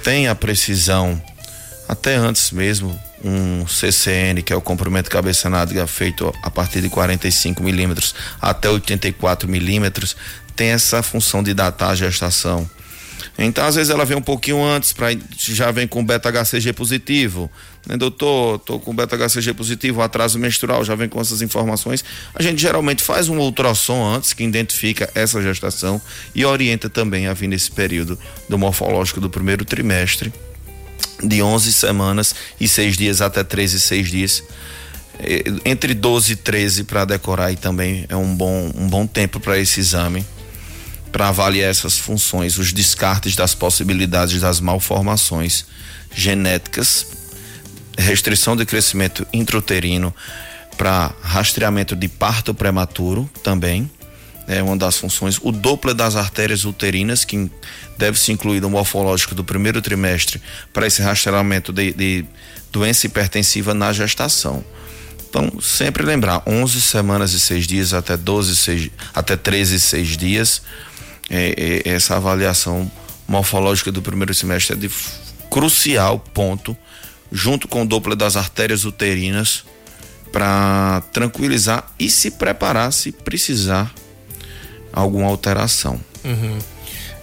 tem 0.03 0.27
a 0.27 0.36
precisão 0.36 1.21
até 1.89 2.15
antes 2.15 2.52
mesmo 2.52 2.97
um 3.23 3.65
CCN, 3.65 4.43
que 4.43 4.54
é 4.54 4.56
o 4.56 4.62
comprimento 4.62 5.10
cabeça 5.10 5.49
nádega 5.49 5.88
feito 5.88 6.32
a 6.43 6.52
partir 6.52 6.82
de 6.82 6.89
45 6.89 7.63
milímetros 7.63 8.13
até 8.39 8.69
84 8.69 9.49
milímetros, 9.49 10.15
tem 10.56 10.69
essa 10.69 11.02
função 11.02 11.41
de 11.41 11.52
datar 11.52 11.89
a 11.89 11.95
gestação. 11.95 12.69
Então, 13.39 13.65
às 13.65 13.75
vezes 13.75 13.89
ela 13.89 14.06
vem 14.06 14.15
um 14.15 14.21
pouquinho 14.21 14.63
antes, 14.63 14.93
pra, 14.93 15.08
já 15.36 15.71
vem 15.71 15.88
com 15.88 16.06
beta-HCG 16.06 16.73
positivo. 16.73 17.49
Né, 17.88 17.97
doutor, 17.97 18.60
tô 18.60 18.80
com 18.80 18.93
beta-HCG 18.93 19.54
positivo, 19.54 20.02
atraso 20.02 20.38
menstrual, 20.38 20.84
já 20.84 20.93
vem 20.93 21.10
com 21.10 21.19
essas 21.19 21.41
informações. 21.41 22.06
A 22.36 22.43
gente 22.43 22.62
geralmente 22.62 23.02
faz 23.02 23.30
um 23.30 23.39
ultrassom 23.39 24.06
antes, 24.06 24.32
que 24.32 24.43
identifica 24.43 25.10
essa 25.15 25.41
gestação 25.41 25.99
e 26.36 26.45
orienta 26.45 26.88
também 26.88 27.25
a 27.25 27.34
vir 27.34 27.47
nesse 27.47 27.71
período 27.71 28.19
do 28.47 28.60
morfológico 28.60 29.19
do 29.19 29.30
primeiro 29.30 29.65
trimestre 29.65 30.32
de 31.23 31.41
11 31.41 31.73
semanas 31.73 32.33
e 32.59 32.67
6 32.67 32.97
dias 32.97 33.21
até 33.21 33.43
13 33.43 33.77
e 33.77 33.79
6 33.79 34.07
dias. 34.09 34.43
É, 35.19 35.43
entre 35.65 35.93
12 35.93 36.33
e 36.33 36.35
13 36.35 36.83
para 36.85 37.05
decorar 37.05 37.51
e 37.51 37.55
também 37.55 38.05
é 38.07 38.15
um 38.15 38.33
bom, 38.33 38.71
um 38.75 38.88
bom 38.88 39.05
tempo 39.05 39.39
para 39.39 39.59
esse 39.59 39.79
exame, 39.79 40.25
para 41.12 41.27
avaliar 41.27 41.69
essas 41.69 41.97
funções, 41.97 42.57
os 42.57 42.71
descartes 42.71 43.35
das 43.35 43.53
possibilidades 43.53 44.39
das 44.39 44.62
malformações 44.62 45.65
genéticas, 46.15 47.07
restrição 47.97 48.55
de 48.55 48.65
crescimento 48.65 49.27
intrauterino 49.33 50.15
para 50.77 51.13
rastreamento 51.21 51.95
de 51.95 52.07
parto 52.07 52.53
prematuro 52.53 53.29
também 53.43 53.89
é 54.49 54.63
uma 54.63 54.75
das 54.75 54.97
funções, 54.97 55.39
o 55.43 55.51
Doppler 55.51 55.93
das 55.93 56.15
artérias 56.15 56.65
uterinas, 56.65 57.23
que 57.23 57.49
deve 57.99 58.19
se 58.19 58.31
incluir 58.31 58.59
no 58.59 58.69
morfológico 58.69 59.35
do 59.35 59.43
primeiro 59.43 59.79
trimestre 59.79 60.41
para 60.73 60.88
esse 60.88 61.03
rastreamento 61.03 61.71
de, 61.71 61.93
de 61.93 62.25
doença 62.71 63.05
hipertensiva 63.05 63.75
na 63.75 63.93
gestação. 63.93 64.65
Então, 65.29 65.62
sempre 65.62 66.03
lembrar, 66.03 66.41
11 66.47 66.81
semanas 66.81 67.33
e 67.33 67.39
6 67.39 67.67
dias 67.67 67.93
até 67.93 68.17
12, 68.17 68.55
6, 68.55 68.89
até 69.13 69.38
13 69.38 69.75
e 69.75 69.79
6 69.79 70.17
dias, 70.17 70.62
é, 71.29 71.83
é, 71.85 71.89
essa 71.91 72.15
avaliação 72.15 72.91
morfológica 73.27 73.91
do 73.91 74.01
primeiro 74.01 74.33
semestre 74.33 74.75
é 74.75 74.79
de 74.79 74.89
crucial 75.51 76.17
ponto, 76.19 76.75
junto 77.31 77.67
com 77.67 77.83
o 77.83 77.85
Doppler 77.85 78.17
das 78.17 78.35
artérias 78.35 78.83
uterinas, 78.83 79.63
para 80.31 81.03
tranquilizar 81.13 81.88
e 81.99 82.09
se 82.09 82.31
preparar 82.31 82.91
se 82.91 83.12
precisar 83.12 83.93
alguma 84.93 85.28
alteração. 85.28 85.99
Uhum. 86.23 86.58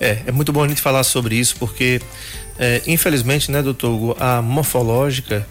É, 0.00 0.22
é 0.26 0.32
muito 0.32 0.52
bom 0.52 0.62
a 0.62 0.68
gente 0.68 0.80
falar 0.80 1.04
sobre 1.04 1.36
isso 1.36 1.56
porque, 1.58 2.00
é, 2.58 2.82
infelizmente, 2.86 3.50
né, 3.50 3.62
doutor 3.62 3.90
Hugo, 3.90 4.16
a 4.18 4.42
morfológica 4.42 5.46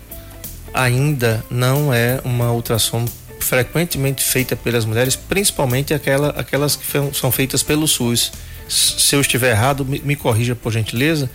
ainda 0.73 1.43
não 1.49 1.93
é 1.93 2.19
uma 2.23 2.51
ultrassom 2.51 3.05
frequentemente 3.39 4.23
feita 4.23 4.55
pelas 4.55 4.85
mulheres, 4.85 5.15
principalmente 5.15 5.93
aquela, 5.93 6.29
aquelas 6.29 6.75
que 6.75 6.85
são 7.13 7.31
feitas 7.31 7.63
pelo 7.63 7.87
SUS. 7.87 8.31
Se 8.67 9.15
eu 9.15 9.21
estiver 9.21 9.51
errado, 9.51 9.85
me, 9.85 9.99
me 9.99 10.15
corrija 10.15 10.55
por 10.55 10.73
gentileza. 10.73 11.29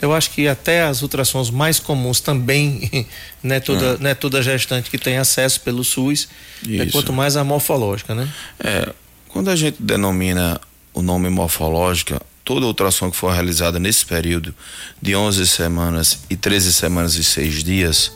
Eu 0.00 0.14
acho 0.14 0.30
que 0.30 0.46
até 0.46 0.82
as 0.82 1.02
ultrassons 1.02 1.50
mais 1.50 1.80
comuns 1.80 2.20
também, 2.20 3.06
né, 3.42 3.60
toda, 3.60 3.94
hum. 3.94 3.98
né, 4.00 4.14
toda 4.14 4.42
gestante 4.42 4.90
que 4.90 4.98
tem 4.98 5.16
acesso 5.18 5.60
pelo 5.60 5.82
SUS, 5.82 6.28
né, 6.62 6.86
quanto 6.92 7.12
mais 7.12 7.36
a 7.36 7.42
morfológica, 7.42 8.14
né? 8.14 8.28
É, 8.60 8.92
quando 9.36 9.50
a 9.50 9.54
gente 9.54 9.82
denomina 9.82 10.58
o 10.94 11.02
nome 11.02 11.28
morfológica, 11.28 12.18
toda 12.42 12.64
ultrassom 12.64 13.10
que 13.10 13.16
for 13.18 13.34
realizada 13.34 13.78
nesse 13.78 14.06
período 14.06 14.54
de 15.02 15.14
11 15.14 15.46
semanas 15.46 16.20
e 16.30 16.34
13 16.34 16.72
semanas 16.72 17.16
e 17.16 17.22
6 17.22 17.62
dias, 17.62 18.12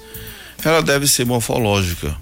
ela 0.64 0.80
deve 0.80 1.06
ser 1.06 1.26
morfológica. 1.26 2.16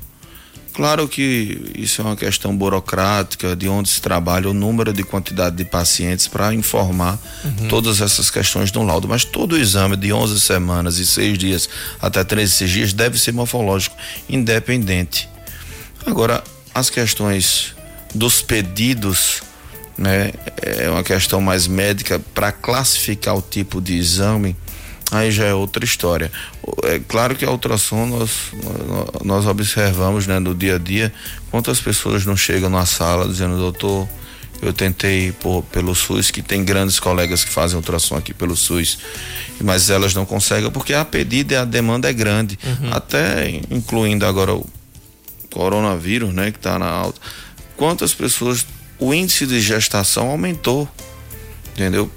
Claro 0.75 1.07
que 1.07 1.71
isso 1.77 2.03
é 2.03 2.05
uma 2.07 2.17
questão 2.17 2.57
burocrática 2.57 3.55
de 3.55 3.69
onde 3.69 3.89
se 3.89 4.03
trabalha 4.03 4.51
o 4.51 4.53
número 4.53 4.93
de 4.93 5.05
quantidade 5.05 5.55
de 5.55 5.65
pacientes 5.65 6.27
para 6.27 6.53
informar 6.53 7.21
uhum. 7.45 7.69
todas 7.69 8.01
essas 8.01 8.33
questões 8.33 8.73
no 8.73 8.83
laudo, 8.83 9.07
mas 9.07 9.25
todo 9.25 9.53
o 9.53 9.57
exame 9.57 9.97
de 9.97 10.13
11 10.13 10.41
semanas 10.41 10.99
e 10.99 11.07
6 11.07 11.39
dias 11.39 11.69
até 12.03 12.25
13 12.25 12.67
dias 12.67 12.93
deve 12.93 13.17
ser 13.17 13.31
morfológico, 13.31 13.97
independente. 14.29 15.29
Agora, 16.05 16.43
as 16.75 16.91
questões 16.91 17.78
dos 18.15 18.43
pedidos, 18.43 19.43
né? 19.97 20.33
É 20.63 20.89
uma 20.89 21.03
questão 21.03 21.41
mais 21.41 21.67
médica 21.67 22.21
para 22.35 22.53
classificar 22.53 23.37
o 23.37 23.43
tipo 23.43 23.81
de 23.81 23.97
exame, 23.97 24.57
aí 25.11 25.31
já 25.31 25.45
é 25.45 25.55
outra 25.55 25.85
história. 25.85 26.31
É 26.85 27.01
claro 27.01 27.35
que 27.35 27.45
a 27.45 27.51
ultrassom 27.51 28.07
nós, 28.07 28.31
nós 29.25 29.47
observamos, 29.47 30.27
né, 30.27 30.39
no 30.39 30.55
dia 30.55 30.77
a 30.77 30.79
dia, 30.79 31.13
quantas 31.51 31.81
pessoas 31.81 32.25
não 32.25 32.37
chegam 32.37 32.71
na 32.71 32.87
sala 32.87 33.27
dizendo, 33.27 33.57
doutor, 33.57 34.09
eu 34.61 34.73
tentei 34.73 35.33
por, 35.33 35.63
pelo 35.65 35.95
SUS, 35.95 36.31
que 36.31 36.43
tem 36.43 36.65
grandes 36.65 36.99
colegas 36.99 37.45
que 37.45 37.51
fazem 37.51 37.77
ultrassom 37.77 38.17
aqui 38.17 38.35
pelo 38.35 38.57
SUS, 38.57 38.99
mas 39.61 39.89
elas 39.89 40.15
não 40.15 40.27
conseguem 40.27 40.71
porque 40.71 40.93
a 40.95 41.05
pedida 41.05 41.55
e 41.55 41.57
a 41.57 41.65
demanda 41.65 42.09
é 42.09 42.13
grande, 42.13 42.59
uhum. 42.65 42.93
até 42.93 43.61
incluindo 43.71 44.27
agora 44.27 44.55
o 44.55 44.67
coronavírus, 45.51 46.33
né, 46.35 46.51
que 46.51 46.59
está 46.59 46.79
na 46.79 46.89
alta 46.89 47.21
quantas 47.79 48.13
pessoas 48.13 48.67
o 48.99 49.15
índice 49.15 49.47
de 49.47 49.61
gestação 49.61 50.29
aumentou, 50.29 50.87
entendeu? 51.73 52.11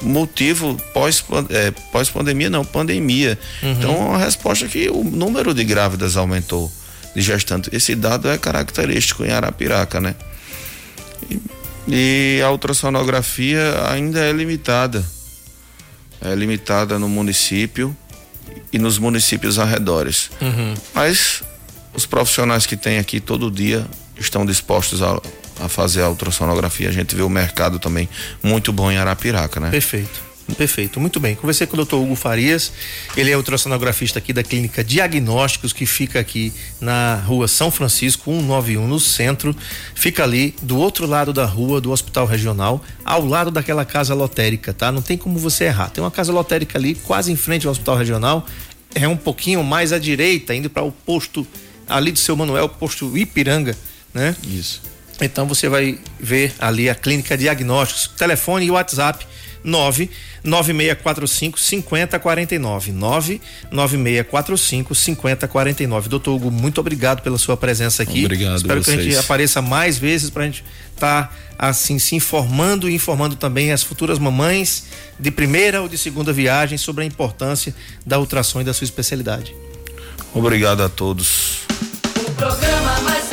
Motivo 0.00 0.80
pós, 0.94 1.22
é, 1.50 1.70
pós 1.92 2.08
pandemia 2.08 2.48
não, 2.48 2.64
pandemia. 2.64 3.38
Uhum. 3.62 3.72
Então 3.72 4.14
a 4.14 4.18
resposta 4.18 4.64
é 4.64 4.68
que 4.68 4.88
o 4.88 5.04
número 5.04 5.52
de 5.52 5.64
grávidas 5.64 6.16
aumentou. 6.16 6.72
de 7.14 7.20
gestante. 7.20 7.68
Esse 7.72 7.94
dado 7.94 8.28
é 8.28 8.38
característico 8.38 9.24
em 9.24 9.30
Arapiraca, 9.30 10.00
né? 10.00 10.14
E, 11.28 11.40
e 11.88 12.42
a 12.42 12.50
ultrassonografia 12.50 13.90
ainda 13.90 14.20
é 14.20 14.32
limitada. 14.32 15.04
É 16.20 16.34
limitada 16.34 16.98
no 16.98 17.08
município 17.08 17.94
e 18.72 18.78
nos 18.78 18.98
municípios 18.98 19.58
arredores. 19.58 20.30
Uhum. 20.40 20.74
Mas 20.94 21.42
os 21.92 22.06
profissionais 22.06 22.64
que 22.64 22.76
tem 22.76 22.98
aqui 22.98 23.20
todo 23.20 23.50
dia 23.50 23.86
estão 24.18 24.44
dispostos 24.44 25.02
a, 25.02 25.20
a 25.60 25.68
fazer 25.68 26.02
a 26.02 26.08
ultrassonografia. 26.08 26.88
A 26.88 26.92
gente 26.92 27.14
vê 27.14 27.22
o 27.22 27.28
mercado 27.28 27.78
também 27.78 28.08
muito 28.42 28.72
bom 28.72 28.90
em 28.90 28.96
Arapiraca, 28.96 29.60
né? 29.60 29.70
Perfeito. 29.70 30.32
Perfeito, 30.56 31.00
muito 31.00 31.20
bem. 31.20 31.34
Conversei 31.34 31.66
com 31.66 31.76
o 31.76 31.84
Dr. 31.84 31.94
Hugo 31.94 32.16
Farias, 32.16 32.72
ele 33.16 33.30
é 33.30 33.36
ultrassonografista 33.36 34.18
aqui 34.18 34.32
da 34.32 34.42
Clínica 34.42 34.82
Diagnósticos, 34.82 35.72
que 35.72 35.86
fica 35.86 36.18
aqui 36.18 36.52
na 36.80 37.14
rua 37.14 37.46
São 37.48 37.70
Francisco, 37.70 38.30
191, 38.30 38.86
no 38.86 39.00
centro. 39.00 39.56
Fica 39.94 40.24
ali 40.24 40.54
do 40.60 40.76
outro 40.76 41.06
lado 41.06 41.32
da 41.32 41.44
rua 41.44 41.80
do 41.80 41.90
Hospital 41.90 42.26
Regional, 42.26 42.84
ao 43.04 43.24
lado 43.24 43.50
daquela 43.50 43.84
casa 43.84 44.14
lotérica, 44.14 44.72
tá? 44.72 44.90
Não 44.90 45.00
tem 45.00 45.16
como 45.16 45.38
você 45.38 45.64
errar. 45.64 45.90
Tem 45.90 46.02
uma 46.02 46.10
casa 46.10 46.32
lotérica 46.32 46.76
ali, 46.78 46.94
quase 46.96 47.32
em 47.32 47.36
frente 47.36 47.66
ao 47.66 47.70
Hospital 47.70 47.96
Regional, 47.96 48.46
é 48.94 49.08
um 49.08 49.16
pouquinho 49.16 49.62
mais 49.62 49.92
à 49.92 49.98
direita, 49.98 50.54
indo 50.54 50.68
para 50.68 50.82
o 50.82 50.92
posto 50.92 51.46
ali 51.88 52.12
do 52.12 52.18
seu 52.18 52.36
Manuel, 52.36 52.68
posto 52.68 53.16
Ipiranga, 53.16 53.76
né? 54.12 54.36
Isso. 54.46 54.82
Então 55.20 55.46
você 55.46 55.68
vai 55.68 55.98
ver 56.18 56.52
ali 56.58 56.90
a 56.90 56.94
Clínica 56.94 57.36
Diagnósticos, 57.36 58.08
telefone 58.16 58.66
e 58.66 58.70
WhatsApp 58.70 59.26
99645 59.64 61.58
5049. 61.58 62.92
99645 62.92 64.94
5049. 64.94 66.08
Doutor 66.08 66.34
Hugo, 66.34 66.50
muito 66.50 66.80
obrigado 66.80 67.22
pela 67.22 67.38
sua 67.38 67.56
presença 67.56 68.02
aqui. 68.02 68.24
Obrigado, 68.24 68.56
Espero 68.56 68.82
vocês. 68.82 68.96
que 68.96 69.02
a 69.02 69.04
gente 69.04 69.18
apareça 69.18 69.62
mais 69.62 69.96
vezes 69.98 70.30
para 70.30 70.42
a 70.42 70.46
gente 70.46 70.64
estar 70.94 71.28
tá, 71.28 71.34
assim 71.58 71.98
se 71.98 72.16
informando 72.16 72.90
e 72.90 72.94
informando 72.94 73.36
também 73.36 73.72
as 73.72 73.82
futuras 73.82 74.18
mamães 74.18 74.84
de 75.18 75.30
primeira 75.30 75.80
ou 75.80 75.88
de 75.88 75.96
segunda 75.96 76.32
viagem 76.32 76.76
sobre 76.76 77.04
a 77.04 77.06
importância 77.06 77.74
da 78.04 78.18
ultrassom 78.18 78.62
e 78.62 78.64
da 78.64 78.74
sua 78.74 78.84
especialidade. 78.84 79.54
Obrigado 80.34 80.82
a 80.82 80.88
todos. 80.88 81.60
O 82.26 82.30
programa 82.32 83.00
mais 83.02 83.30